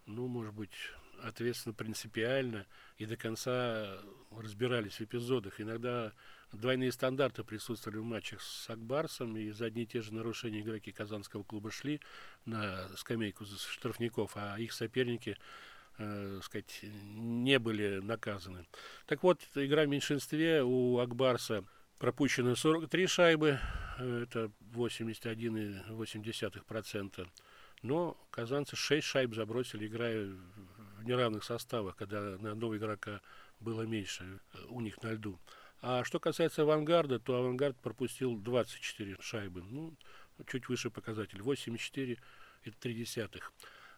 ну, 0.07 0.27
может 0.27 0.55
быть, 0.55 0.73
ответственно, 1.23 1.73
принципиально 1.73 2.65
и 2.97 3.05
до 3.05 3.17
конца 3.17 3.99
разбирались 4.31 4.99
в 4.99 5.01
эпизодах. 5.01 5.61
Иногда 5.61 6.13
двойные 6.51 6.91
стандарты 6.91 7.43
присутствовали 7.43 7.99
в 7.99 8.03
матчах 8.03 8.41
с 8.41 8.67
Акбарсом, 8.69 9.37
и 9.37 9.51
за 9.51 9.65
одни 9.65 9.83
и 9.83 9.87
те 9.87 10.01
же 10.01 10.13
нарушения 10.13 10.61
игроки 10.61 10.91
Казанского 10.91 11.43
клуба 11.43 11.71
шли 11.71 12.01
на 12.45 12.89
скамейку 12.97 13.45
штрафников, 13.45 14.31
а 14.35 14.59
их 14.59 14.73
соперники 14.73 15.37
э, 15.97 16.39
сказать, 16.43 16.81
не 16.83 17.57
были 17.59 17.99
наказаны. 17.99 18.65
Так 19.05 19.23
вот, 19.23 19.39
игра 19.55 19.83
в 19.83 19.87
меньшинстве 19.87 20.63
у 20.63 20.99
Акбарса 20.99 21.63
пропущено 21.97 22.55
43 22.55 23.07
шайбы, 23.07 23.59
э, 23.99 24.23
это 24.23 24.51
81,8%. 24.73 27.27
Но 27.81 28.17
казанцы 28.31 28.75
6 28.75 29.05
шайб 29.05 29.33
забросили, 29.35 29.87
играя 29.87 30.29
неравных 31.05 31.43
составах, 31.43 31.95
когда 31.95 32.37
на 32.37 32.51
одного 32.51 32.77
игрока 32.77 33.21
было 33.59 33.83
меньше 33.83 34.39
э, 34.53 34.57
у 34.69 34.81
них 34.81 35.01
на 35.03 35.13
льду. 35.13 35.39
А 35.81 36.03
что 36.03 36.19
касается 36.19 36.63
авангарда, 36.63 37.19
то 37.19 37.35
авангард 37.35 37.77
пропустил 37.77 38.35
24 38.37 39.17
шайбы. 39.19 39.61
Ну, 39.61 39.95
чуть 40.47 40.67
выше 40.67 40.89
показатель. 40.89 41.39
8,4 41.39 42.17
и 42.63 42.71
3 42.71 43.07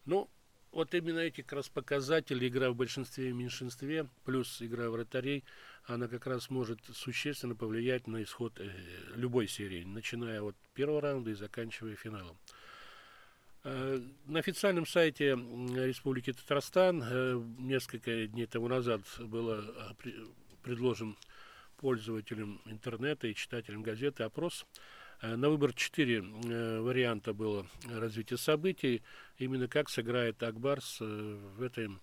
Ну, 0.06 0.30
вот 0.72 0.94
именно 0.94 1.20
эти 1.20 1.42
как 1.42 1.54
раз 1.54 1.70
показатели, 1.70 2.48
игра 2.48 2.70
в 2.72 2.76
большинстве 2.76 3.30
и 3.30 3.34
меньшинстве, 3.34 4.08
плюс 4.26 4.62
игра 4.62 4.90
вратарей, 4.90 5.44
она 5.86 6.08
как 6.08 6.28
раз 6.28 6.50
может 6.50 6.80
существенно 6.94 7.56
повлиять 7.56 8.08
на 8.08 8.22
исход 8.22 8.60
э, 8.60 8.70
любой 9.16 9.48
серии, 9.48 9.84
начиная 9.86 10.42
от 10.42 10.56
первого 10.74 11.02
раунда 11.02 11.32
и 11.32 11.36
заканчивая 11.36 11.96
финалом. 11.96 12.38
Э, 13.70 14.00
на 14.28 14.40
официальном 14.40 14.86
сайте 14.86 15.32
Республики 15.32 16.32
Татарстан 16.32 17.04
э, 17.04 17.42
несколько 17.60 18.26
дней 18.28 18.46
тому 18.46 18.70
назад 18.70 19.02
было 19.20 19.62
предложен 20.64 21.18
пользователям 21.76 22.62
интернета 22.66 23.28
и 23.28 23.36
читателям 23.36 23.84
газеты 23.84 24.24
опрос. 24.24 24.66
Э, 25.22 25.36
на 25.36 25.50
выбор 25.50 25.74
четыре 25.74 26.22
варианта 26.22 27.34
было 27.34 27.68
развитие 27.90 28.38
событий, 28.38 29.04
именно 29.38 29.68
как 29.68 29.90
сыграет 29.90 30.42
Акбарс 30.42 31.02
в 31.02 31.62
этом 31.62 32.00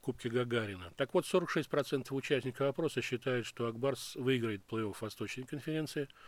Кубке 0.00 0.28
Гагарина. 0.28 0.92
Так 0.96 1.14
вот, 1.14 1.24
46% 1.24 2.12
участников 2.12 2.68
опроса 2.68 3.00
считают, 3.00 3.46
что 3.46 3.66
Акбарс 3.66 4.16
выиграет 4.16 4.62
плей-офф 4.68 4.96
Восточной 5.00 5.44
конференции– 5.44 6.08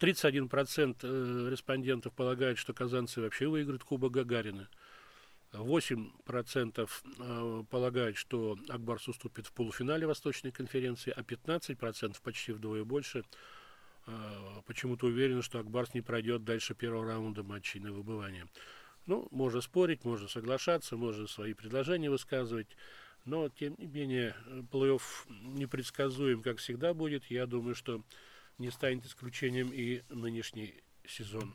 31% 0.00 0.96
э, 1.02 1.50
респондентов 1.50 2.12
полагают, 2.12 2.58
что 2.58 2.72
казанцы 2.72 3.20
вообще 3.20 3.48
выиграют 3.48 3.84
Кубок 3.84 4.12
Гагарина. 4.12 4.68
8% 5.52 6.88
э, 7.18 7.64
полагают, 7.70 8.16
что 8.16 8.56
Акбарс 8.68 9.08
уступит 9.08 9.46
в 9.46 9.52
полуфинале 9.52 10.06
Восточной 10.06 10.52
конференции, 10.52 11.12
а 11.16 11.22
15%, 11.22 12.16
почти 12.22 12.52
вдвое 12.52 12.84
больше, 12.84 13.24
э, 14.06 14.12
почему-то 14.66 15.06
уверены, 15.06 15.42
что 15.42 15.58
Акбарс 15.58 15.94
не 15.94 16.02
пройдет 16.02 16.44
дальше 16.44 16.74
первого 16.74 17.06
раунда 17.06 17.42
матчей 17.42 17.80
на 17.80 17.92
выбывание. 17.92 18.46
Ну, 19.06 19.26
можно 19.30 19.62
спорить, 19.62 20.04
можно 20.04 20.28
соглашаться, 20.28 20.96
можно 20.96 21.26
свои 21.26 21.54
предложения 21.54 22.10
высказывать, 22.10 22.68
но, 23.24 23.48
тем 23.48 23.74
не 23.78 23.86
менее, 23.86 24.36
плей-офф 24.70 25.02
непредсказуем, 25.28 26.42
как 26.42 26.58
всегда 26.58 26.92
будет. 26.92 27.24
Я 27.30 27.46
думаю, 27.46 27.74
что 27.74 28.02
не 28.58 28.70
станет 28.70 29.06
исключением 29.06 29.72
и 29.72 30.02
нынешний 30.08 30.82
сезон. 31.06 31.54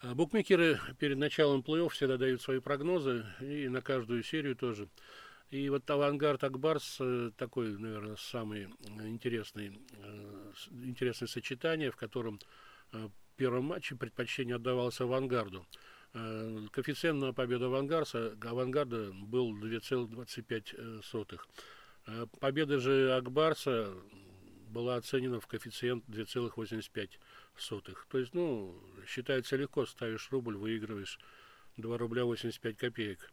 А 0.00 0.14
букмекеры 0.14 0.78
перед 0.98 1.18
началом 1.18 1.60
плей-офф 1.60 1.88
всегда 1.88 2.16
дают 2.16 2.42
свои 2.42 2.60
прогнозы, 2.60 3.26
и 3.40 3.68
на 3.68 3.80
каждую 3.80 4.22
серию 4.22 4.54
тоже. 4.54 4.88
И 5.50 5.68
вот 5.68 5.88
«Авангард 5.88 6.44
Акбарс» 6.44 6.98
э, 7.00 7.30
такой, 7.36 7.78
наверное, 7.78 8.16
самый 8.16 8.68
интересный, 9.04 9.80
э, 9.92 10.52
интересное 10.82 11.28
сочетание, 11.28 11.90
в 11.90 11.96
котором 11.96 12.40
э, 12.92 13.06
в 13.06 13.36
первом 13.36 13.64
матче 13.66 13.96
предпочтение 13.96 14.56
отдавалось 14.56 15.00
«Авангарду». 15.00 15.66
Коэффициент 16.12 17.20
на 17.20 17.32
победу 17.34 17.66
«Авангарда», 17.66 18.36
«Авангарда» 18.42 19.12
был 19.12 19.52
2,25. 19.54 21.02
Э, 22.06 22.26
победа 22.40 22.78
же 22.78 23.14
Акбарса 23.14 23.92
была 24.68 24.96
оценена 24.96 25.40
в 25.40 25.46
коэффициент 25.46 26.04
2,85. 26.08 27.18
То 28.08 28.18
есть, 28.18 28.34
ну, 28.34 28.74
считается 29.06 29.56
легко, 29.56 29.86
ставишь 29.86 30.30
рубль, 30.30 30.56
выигрываешь 30.56 31.18
2 31.76 31.98
рубля 31.98 32.24
85 32.24 32.76
копеек. 32.76 33.30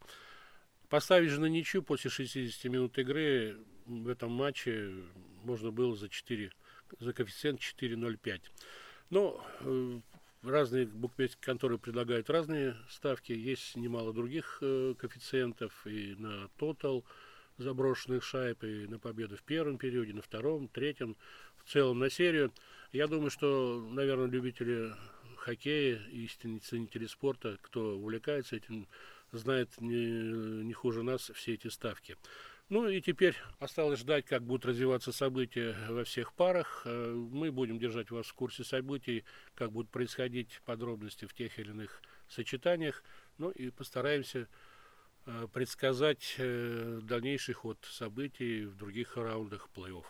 Поставить 0.88 1.30
же 1.30 1.40
на 1.40 1.46
ничью 1.46 1.82
после 1.82 2.10
60 2.10 2.64
минут 2.70 2.98
игры 2.98 3.58
в 3.86 4.08
этом 4.08 4.32
матче 4.32 4.94
можно 5.42 5.70
было 5.70 5.94
за 5.96 6.08
4, 6.08 6.52
за 7.00 7.12
коэффициент 7.12 7.60
4,05. 7.60 8.40
Но 9.10 9.44
э, 9.60 10.00
разные 10.42 10.86
букмекерские 10.86 11.44
конторы 11.44 11.78
предлагают 11.78 12.30
разные 12.30 12.76
ставки. 12.88 13.32
Есть 13.32 13.76
немало 13.76 14.12
других 14.12 14.58
э, 14.60 14.94
коэффициентов 14.98 15.86
и 15.86 16.14
на 16.16 16.48
Total, 16.58 17.04
заброшенных 17.58 18.24
шайб 18.24 18.64
и 18.64 18.86
на 18.86 18.98
победу 18.98 19.36
в 19.36 19.42
первом 19.42 19.78
периоде, 19.78 20.12
на 20.12 20.22
втором, 20.22 20.68
третьем, 20.68 21.16
в 21.56 21.70
целом 21.70 21.98
на 21.98 22.10
серию. 22.10 22.52
Я 22.92 23.06
думаю, 23.06 23.30
что, 23.30 23.80
наверное, 23.90 24.28
любители 24.28 24.92
хоккея, 25.36 26.00
истинные 26.10 26.60
ценители 26.60 27.06
спорта, 27.06 27.58
кто 27.60 27.96
увлекается 27.96 28.56
этим, 28.56 28.88
знает 29.32 29.80
не, 29.80 30.64
не 30.64 30.72
хуже 30.72 31.02
нас 31.02 31.30
все 31.34 31.54
эти 31.54 31.68
ставки. 31.68 32.16
Ну 32.70 32.88
и 32.88 33.02
теперь 33.02 33.36
осталось 33.58 34.00
ждать, 34.00 34.24
как 34.24 34.42
будут 34.42 34.64
развиваться 34.64 35.12
события 35.12 35.76
во 35.90 36.04
всех 36.04 36.32
парах. 36.32 36.82
Э, 36.86 37.12
мы 37.12 37.52
будем 37.52 37.78
держать 37.78 38.10
вас 38.10 38.26
в 38.26 38.34
курсе 38.34 38.64
событий, 38.64 39.24
как 39.54 39.70
будут 39.70 39.90
происходить 39.90 40.62
подробности 40.64 41.26
в 41.26 41.34
тех 41.34 41.58
или 41.58 41.70
иных 41.70 42.00
сочетаниях. 42.26 43.04
Ну 43.36 43.50
и 43.50 43.68
постараемся 43.68 44.48
предсказать 45.52 46.34
э, 46.38 47.00
дальнейший 47.02 47.54
ход 47.54 47.78
событий 47.90 48.64
в 48.64 48.76
других 48.76 49.16
раундах 49.16 49.68
плей-офф. 49.74 50.04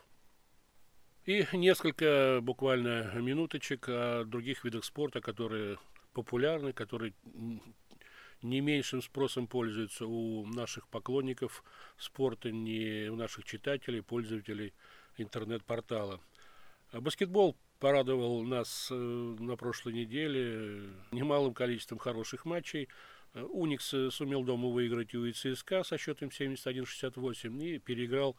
И 1.27 1.47
несколько 1.53 2.41
буквально 2.43 3.13
минуточек 3.15 3.89
о 3.89 4.25
других 4.25 4.65
видах 4.65 4.85
спорта, 4.85 5.21
которые 5.21 5.79
популярны, 6.13 6.73
которые 6.73 7.15
не 8.43 8.61
меньшим 8.61 9.01
спросом 9.01 9.47
пользуются 9.47 10.07
у 10.07 10.47
наших 10.47 10.87
поклонников 10.89 11.65
спорта, 11.97 12.51
не 12.51 13.09
у 13.09 13.17
наших 13.17 13.45
читателей, 13.45 14.03
пользователей 14.03 14.75
интернет-портала. 15.17 16.21
Баскетбол 16.93 17.57
порадовал 17.81 18.43
нас 18.43 18.89
э, 18.91 18.95
на 18.95 19.57
прошлой 19.57 19.95
неделе 19.95 20.91
немалым 21.11 21.55
количеством 21.55 21.99
хороших 21.99 22.45
матчей. 22.45 22.89
Уникс 23.35 23.93
э, 23.95 24.11
сумел 24.11 24.45
дома 24.45 24.69
выиграть 24.69 25.15
у 25.15 25.31
ЦСКА 25.31 25.83
со 25.83 25.99
счетом 25.99 26.29
71-68 26.29 27.65
и 27.65 27.79
переиграл, 27.79 28.37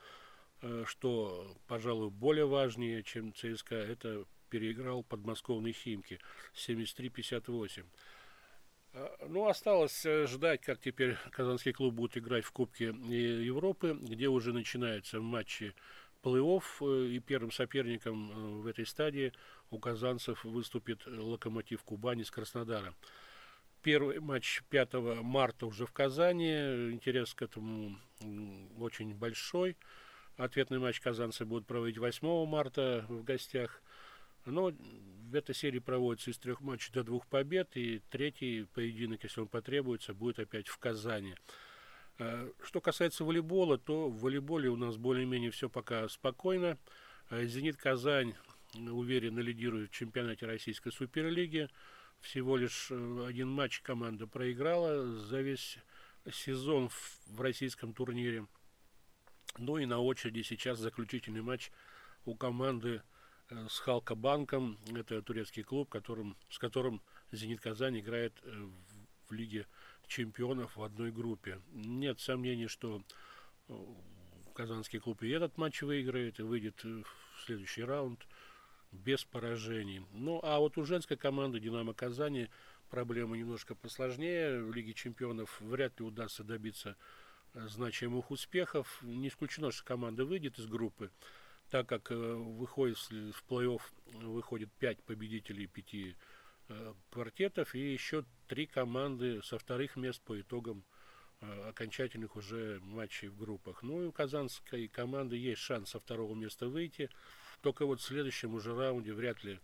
э, 0.62 0.86
что, 0.88 1.54
пожалуй, 1.68 2.10
более 2.10 2.46
важнее, 2.46 3.04
чем 3.04 3.34
ЦСКА, 3.34 3.76
это 3.76 4.26
переиграл 4.50 5.04
подмосковный 5.04 5.74
Химки 5.74 6.20
73-58. 6.54 7.86
А, 8.94 9.28
ну, 9.28 9.48
осталось 9.48 10.06
э, 10.06 10.28
ждать, 10.28 10.62
как 10.62 10.80
теперь 10.80 11.18
казанский 11.32 11.74
клуб 11.74 11.94
будет 11.94 12.18
играть 12.18 12.46
в 12.46 12.52
Кубке 12.52 12.86
Европы, 12.86 13.98
где 14.00 14.30
уже 14.30 14.54
начинаются 14.54 15.20
матчи 15.20 15.76
плей-офф, 16.24 17.10
и 17.10 17.20
первым 17.20 17.52
соперником 17.52 18.62
в 18.62 18.68
этой 18.68 18.86
стадии 18.86 19.34
у 19.70 19.78
казанцев 19.78 20.44
выступит 20.46 21.06
Локомотив 21.06 21.84
Кубани 21.84 22.24
с 22.24 22.32
Краснодара. 22.32 22.96
Первый 23.86 24.20
матч 24.20 24.64
5 24.72 24.94
марта 25.22 25.68
уже 25.68 25.86
в 25.86 25.92
Казани. 25.92 26.50
Интерес 26.92 27.36
к 27.36 27.44
этому 27.44 27.96
очень 28.80 29.14
большой. 29.14 29.78
Ответный 30.38 30.80
матч 30.80 31.00
казанцы 31.00 31.46
будут 31.46 31.68
проводить 31.68 32.00
8 32.00 32.48
марта 32.48 33.06
в 33.08 33.24
гостях. 33.24 33.84
Но 34.44 34.72
в 34.72 35.36
этой 35.36 35.54
серии 35.54 35.78
проводится 35.78 36.32
из 36.32 36.40
трех 36.40 36.62
матчей 36.62 36.92
до 36.94 37.04
двух 37.04 37.28
побед. 37.28 37.78
И 37.78 38.02
третий 38.10 38.64
поединок, 38.74 39.24
если 39.24 39.42
он 39.42 39.48
потребуется, 39.48 40.16
будет 40.16 40.40
опять 40.40 40.68
в 40.68 40.80
Казани. 40.80 41.36
Э, 42.18 42.50
что 42.64 42.82
касается 42.82 43.24
волейбола, 43.24 43.78
то 43.78 44.10
в 44.10 44.20
волейболе 44.20 44.68
у 44.68 44.78
нас 44.78 44.98
более-менее 44.98 45.52
все 45.52 45.70
пока 45.70 46.10
спокойно. 46.10 46.80
Э, 47.30 47.46
«Зенит 47.46 47.78
Казань» 47.78 48.34
уверенно 48.74 49.42
лидирует 49.42 49.92
в 49.92 49.94
чемпионате 49.94 50.48
Российской 50.48 50.92
Суперлиги. 50.92 51.70
Всего 52.26 52.58
лишь 52.58 52.88
э, 52.90 53.26
один 53.28 53.50
матч 53.50 53.82
команда 53.82 54.26
проиграла 54.26 55.06
за 55.06 55.42
весь 55.42 55.78
сезон 56.32 56.90
в 57.28 57.40
российском 57.40 57.94
турнире. 57.94 58.48
Ну 59.60 59.78
и 59.78 59.86
на 59.86 60.00
очереди 60.00 60.42
сейчас 60.42 60.80
заключительный 60.80 61.44
матч 61.44 61.72
у 62.26 62.34
команды 62.34 63.04
с 63.70 63.78
Халка 63.78 64.16
Банком. 64.16 64.80
Это 64.96 65.22
турецкий 65.22 65.62
клуб, 65.62 65.88
которым, 65.88 66.36
с 66.50 66.58
которым 66.58 67.04
«Зенит 67.32 67.62
Казань» 67.62 68.00
играет 68.00 68.34
в 69.30 69.32
Лиге 69.32 69.68
чемпионов 70.08 70.78
в 70.78 70.82
одной 70.82 71.12
группе. 71.12 71.62
Нет 71.74 72.20
сомнений, 72.20 72.68
что 72.68 73.04
э, 73.68 73.86
казанский 74.56 74.98
клуб 74.98 75.22
и 75.22 75.30
этот 75.30 75.60
матч 75.60 75.84
выиграет 75.84 76.40
и 76.40 76.44
выйдет 76.44 76.84
в 76.84 77.06
следующий 77.46 77.84
раунд 77.84 78.26
без 78.96 79.24
поражений. 79.24 80.02
Ну, 80.12 80.40
а 80.44 80.60
вот 80.60 80.78
у 80.78 80.86
женской 80.86 81.18
команды 81.18 81.60
«Динамо 81.60 81.94
Казани» 81.94 82.50
проблема 82.90 83.38
немножко 83.38 83.76
посложнее. 83.76 84.64
В 84.64 84.74
Лиге 84.74 84.94
чемпионов 84.94 85.60
вряд 85.62 86.00
ли 86.00 86.06
удастся 86.06 86.44
добиться 86.44 86.96
э, 87.54 87.68
значимых 87.68 88.32
успехов. 88.32 89.00
Не 89.04 89.28
исключено, 89.28 89.72
что 89.72 89.84
команда 89.84 90.26
выйдет 90.26 90.60
из 90.60 90.68
группы, 90.68 91.12
так 91.70 91.88
как 91.88 92.12
э, 92.12 92.16
выходит 92.16 92.98
в 92.98 93.44
плей-офф 93.50 93.82
выходит 94.24 94.72
5 94.80 95.04
победителей 95.04 95.68
пяти 95.68 96.16
Э, 96.68 96.94
квартетов 97.12 97.76
и 97.76 97.94
еще 97.94 98.26
три 98.48 98.66
команды 98.66 99.42
со 99.44 99.60
вторых 99.60 99.96
мест 99.96 100.22
по 100.22 100.40
итогам 100.40 100.84
окончательных 101.68 102.38
уже 102.38 102.80
матчей 102.82 103.28
в 103.28 103.38
группах. 103.38 103.84
Ну 103.84 104.02
и 104.02 104.06
у 104.08 104.12
казанской 104.12 104.88
команды 104.88 105.36
есть 105.36 105.62
шанс 105.62 105.92
со 105.92 106.00
второго 106.00 106.34
места 106.34 106.68
выйти. 106.68 107.10
Только 107.66 107.88
вот 107.88 108.00
в 108.00 108.04
следующем 108.04 108.54
уже 108.54 108.76
раунде 108.76 109.12
вряд 109.12 109.44
ли 109.44 109.60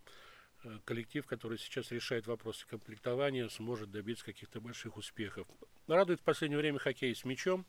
э, 0.63 0.79
коллектив, 0.85 1.23
который 1.27 1.59
сейчас 1.59 1.91
решает 1.91 2.25
вопросы 2.25 2.65
комплектования, 2.67 3.47
сможет 3.47 3.91
добиться 3.91 4.25
каких-то 4.25 4.59
больших 4.59 4.97
успехов. 4.97 5.47
Радует 5.85 6.19
в 6.19 6.23
последнее 6.23 6.57
время 6.57 6.79
хоккей 6.79 7.13
с 7.15 7.23
мячом. 7.25 7.63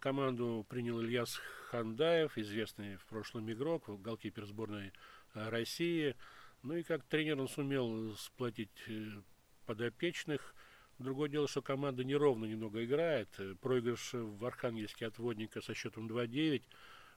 Команду 0.00 0.66
принял 0.68 1.00
Ильяс 1.00 1.40
Хандаев, 1.68 2.36
известный 2.36 2.96
в 2.96 3.06
прошлом 3.06 3.48
игрок, 3.52 3.88
голкипер 4.02 4.44
сборной 4.44 4.92
России. 5.34 6.16
Ну 6.64 6.74
и 6.74 6.82
как 6.82 7.04
тренер 7.04 7.38
он 7.40 7.48
сумел 7.48 8.16
сплотить 8.16 8.88
э, 8.88 9.22
подопечных. 9.66 10.52
Другое 10.98 11.28
дело, 11.28 11.46
что 11.46 11.62
команда 11.62 12.02
неровно 12.02 12.44
немного 12.44 12.84
играет. 12.84 13.28
Проигрыш 13.60 14.14
в 14.14 14.44
Архангельске 14.44 15.06
от 15.06 15.16
Водника 15.18 15.60
со 15.60 15.74
счетом 15.74 16.08
2-9 16.08 16.56
э, 16.56 16.60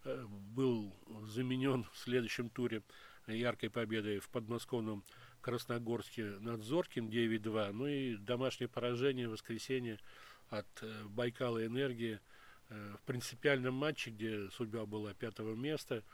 был 0.04 0.96
заменен 1.28 1.86
в 1.92 1.98
следующем 1.98 2.50
туре 2.50 2.82
яркой 3.28 3.70
победой 3.70 4.20
в 4.20 4.30
подмосковном 4.30 5.04
Красногорске 5.42 6.24
над 6.40 6.64
Зорким 6.64 7.08
9-2. 7.08 7.72
Ну 7.72 7.88
и 7.88 8.16
домашнее 8.18 8.68
поражение 8.68 9.28
в 9.28 9.32
воскресенье 9.32 10.00
от 10.50 10.68
э, 10.82 11.04
Байкала 11.06 11.66
Энергии 11.66 12.20
в 12.70 13.02
принципиальном 13.06 13.74
матче, 13.74 14.12
где 14.12 14.50
судьба 14.52 14.86
была 14.86 15.14
пятого 15.14 15.56
места, 15.56 16.06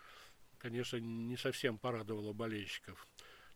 конечно, 0.58 0.98
не 0.98 1.38
совсем 1.38 1.78
порадовала 1.78 2.34
болельщиков. 2.34 3.08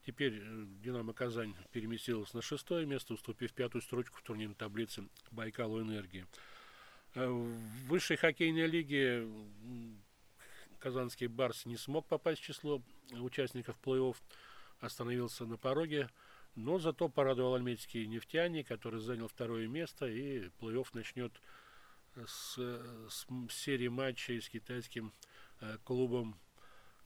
Теперь 0.06 0.42
э, 0.42 0.66
«Динамо 0.84 1.14
Казань» 1.14 1.56
переместилась 1.72 2.34
на 2.34 2.42
шестое 2.42 2.86
место, 2.86 3.14
уступив 3.14 3.54
пятую 3.54 3.82
строчку 3.82 4.18
в 4.18 4.24
турнирной 4.24 4.56
таблице 4.56 5.08
«Байкалу 5.30 5.82
Энергии». 5.82 6.26
Э, 7.14 7.28
в 7.28 7.88
высшей 7.88 8.18
хоккейной 8.18 8.68
лиге 8.68 9.28
казанский 10.82 11.28
«Барс» 11.28 11.66
не 11.66 11.78
смог 11.78 12.08
попасть 12.08 12.42
в 12.42 12.44
число 12.44 12.82
участников 13.12 13.78
плей-офф, 13.84 14.18
остановился 14.80 15.46
на 15.46 15.58
пороге, 15.58 16.10
но 16.56 16.80
зато 16.80 17.08
порадовал 17.08 17.56
альметьевский 17.56 18.06
«Нефтяник», 18.08 18.68
который 18.68 19.00
занял 19.00 19.28
второе 19.28 19.68
место, 19.68 20.08
и 20.08 20.50
плей-офф 20.60 20.88
начнет 20.94 21.32
с, 22.16 22.56
с 22.58 23.26
серии 23.50 23.88
матчей 23.88 24.42
с 24.42 24.50
китайским 24.50 25.14
э, 25.62 25.78
клубом 25.86 26.38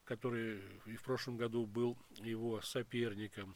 который 0.05 0.61
и 0.85 0.95
в 0.95 1.03
прошлом 1.03 1.35
году 1.35 1.65
был 1.65 1.97
его 2.11 2.61
соперником. 2.61 3.55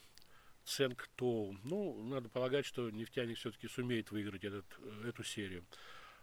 Ценк 0.66 1.08
Тоу. 1.16 1.56
Ну, 1.64 2.04
надо 2.04 2.30
полагать, 2.30 2.66
что 2.66 2.90
нефтяник 2.90 3.38
все-таки 3.38 3.68
сумеет 3.68 4.12
выиграть 4.12 4.44
этот, 4.44 4.66
эту 5.06 5.24
серию. 5.24 5.64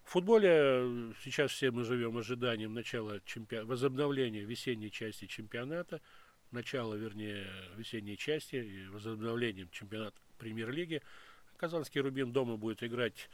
В 0.06 0.10
футболе 0.10 0.50
э, 0.52 1.12
сейчас 1.24 1.50
все 1.50 1.72
мы 1.72 1.82
живем 1.82 2.16
ожиданием 2.16 2.72
начала 2.72 3.18
чемпион... 3.24 3.66
возобновления 3.66 4.42
весенней 4.42 4.88
части 4.88 5.26
чемпионата, 5.26 6.00
начала, 6.52 6.94
вернее, 6.94 7.44
весенней 7.74 8.16
части 8.16 8.54
и 8.54 8.86
возобновлением 8.86 9.68
чемпионата 9.70 10.16
премьер-лиги. 10.38 11.02
Казанский 11.56 12.00
Рубин 12.00 12.32
дома 12.32 12.56
будет 12.56 12.84
играть 12.84 13.28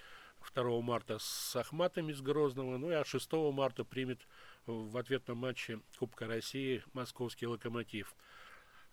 2 0.54 0.80
марта 0.80 1.18
с 1.20 1.54
Ахматами 1.56 2.12
из 2.12 2.22
Грозного, 2.22 2.78
ну 2.78 2.90
и 2.90 2.94
а 2.94 3.04
6 3.04 3.30
марта 3.52 3.84
примет 3.84 4.26
в 4.64 4.96
ответном 4.96 5.36
матче 5.36 5.78
Кубка 5.98 6.26
России 6.26 6.82
московский 6.94 7.46
«Локомотив». 7.46 8.16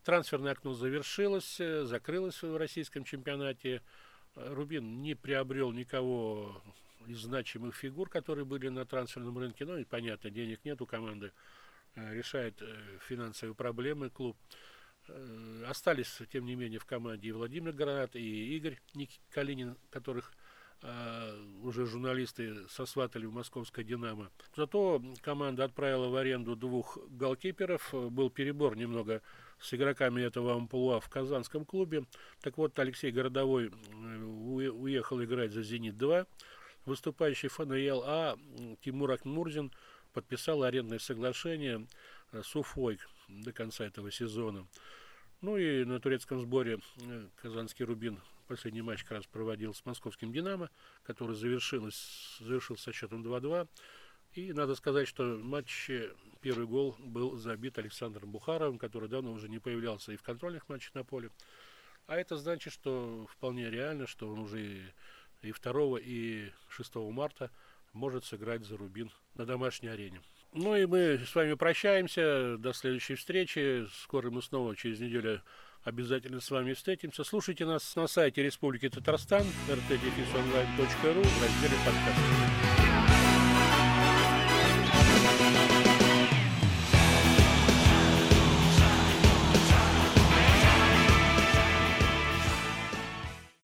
Трансферное 0.04 0.52
окно 0.52 0.74
завершилось, 0.74 1.62
э, 1.62 1.86
закрылось 1.86 2.44
в 2.44 2.58
российском 2.58 3.06
чемпионате. 3.06 3.82
Рубин 4.36 5.02
не 5.02 5.16
приобрел 5.16 5.72
никого 5.72 6.62
из 7.08 7.20
значимых 7.20 7.76
фигур, 7.76 8.10
которые 8.10 8.46
были 8.46 8.70
на 8.70 8.86
трансферном 8.86 9.38
рынке. 9.38 9.66
Ну 9.66 9.78
и 9.78 9.86
понятно, 9.86 10.30
денег 10.30 10.64
нет 10.64 10.82
у 10.82 10.86
команды. 10.86 11.32
Э, 11.96 12.14
решает 12.14 12.62
э, 12.62 12.76
финансовые 13.08 13.56
проблемы 13.56 14.10
клуб. 14.10 14.38
Остались, 15.66 16.22
тем 16.32 16.46
не 16.46 16.54
менее, 16.54 16.78
в 16.78 16.86
команде 16.86 17.30
и 17.30 17.32
Владимир 17.32 17.72
Гранат, 17.72 18.16
и 18.16 18.56
Игорь 18.56 18.80
Калинин, 19.32 19.76
которых 19.90 20.32
уже 21.64 21.88
журналисты 21.88 22.68
сосватали 22.70 23.26
в 23.26 23.34
московское 23.34 23.84
«Динамо». 23.84 24.30
Зато 24.56 25.02
команда 25.22 25.64
отправила 25.66 26.10
в 26.10 26.16
аренду 26.16 26.56
двух 26.56 27.00
голкиперов. 27.10 27.92
Был 27.92 28.30
перебор 28.30 28.78
немного 28.78 29.24
с 29.60 29.74
игроками 29.74 30.22
этого 30.22 30.56
амплуа 30.56 31.00
в 31.00 31.10
казанском 31.10 31.66
клубе. 31.66 32.06
Так 32.42 32.58
вот, 32.58 32.78
Алексей 32.80 33.12
Городовой 33.12 33.68
э, 33.68 34.24
уехал 34.24 35.22
играть 35.24 35.52
за 35.52 35.62
«Зенит-2». 35.62 36.28
Выступающий 36.86 37.50
ФНЛ 37.50 38.04
А 38.06 38.38
Тимур 38.82 39.12
Акмурзин 39.12 39.72
подписал 40.14 40.64
арендное 40.64 41.00
соглашение 41.00 41.88
с 42.32 42.56
Уфой 42.56 43.00
до 43.28 43.54
конца 43.54 43.86
этого 43.86 44.12
сезона. 44.12 44.68
Ну 45.42 45.58
и 45.58 45.86
на 45.86 46.00
турецком 46.00 46.42
сборе 46.42 46.80
э, 47.02 47.28
казанский 47.38 47.86
«Рубин» 47.86 48.20
Последний 48.50 48.82
матч 48.82 49.04
как 49.04 49.12
раз 49.12 49.28
проводил 49.28 49.76
с 49.76 49.86
московским 49.86 50.34
«Динамо», 50.34 50.72
который 51.04 51.36
завершилось, 51.36 52.40
завершился 52.40 52.86
со 52.86 52.92
счетом 52.92 53.22
2-2. 53.22 53.68
И 54.34 54.54
надо 54.54 54.74
сказать, 54.74 55.08
что 55.08 55.36
в 55.36 55.44
матче 55.44 56.16
первый 56.42 56.66
гол 56.66 56.96
был 56.98 57.38
забит 57.38 57.78
Александром 57.78 58.32
Бухаровым, 58.32 58.80
который 58.80 59.08
давно 59.08 59.34
уже 59.34 59.50
не 59.50 59.60
появлялся 59.60 60.12
и 60.12 60.18
в 60.18 60.24
контрольных 60.24 60.68
матчах 60.68 60.96
на 60.96 61.04
поле. 61.04 61.30
А 62.08 62.18
это 62.18 62.38
значит, 62.38 62.74
что 62.74 63.28
вполне 63.30 63.70
реально, 63.70 64.08
что 64.08 64.28
он 64.28 64.40
уже 64.40 64.96
и 65.42 65.52
2 65.52 66.00
и 66.02 66.52
6 66.70 66.96
марта 66.96 67.52
может 67.94 68.26
сыграть 68.26 68.66
за 68.66 68.78
Рубин 68.78 69.12
на 69.36 69.46
домашней 69.46 69.90
арене. 69.90 70.22
Ну 70.54 70.76
и 70.76 70.86
мы 70.86 71.20
с 71.26 71.36
вами 71.36 71.54
прощаемся. 71.54 72.58
До 72.58 72.74
следующей 72.74 73.16
встречи. 73.16 73.86
Скоро 74.04 74.32
мы 74.32 74.42
снова 74.42 74.76
через 74.76 75.00
неделю 75.00 75.42
Обязательно 75.84 76.42
с 76.42 76.52
вами 76.52 76.74
встретимся. 76.74 77.24
Слушайте 77.24 77.66
нас 77.66 77.96
на 77.96 78.08
сайте 78.08 78.44
Республики 78.44 78.90
Татарстан, 78.90 79.46
rtdefisonline.ru 79.68 81.24
в 81.24 81.42
разделе 81.42 81.76
подкасты. 81.86 82.89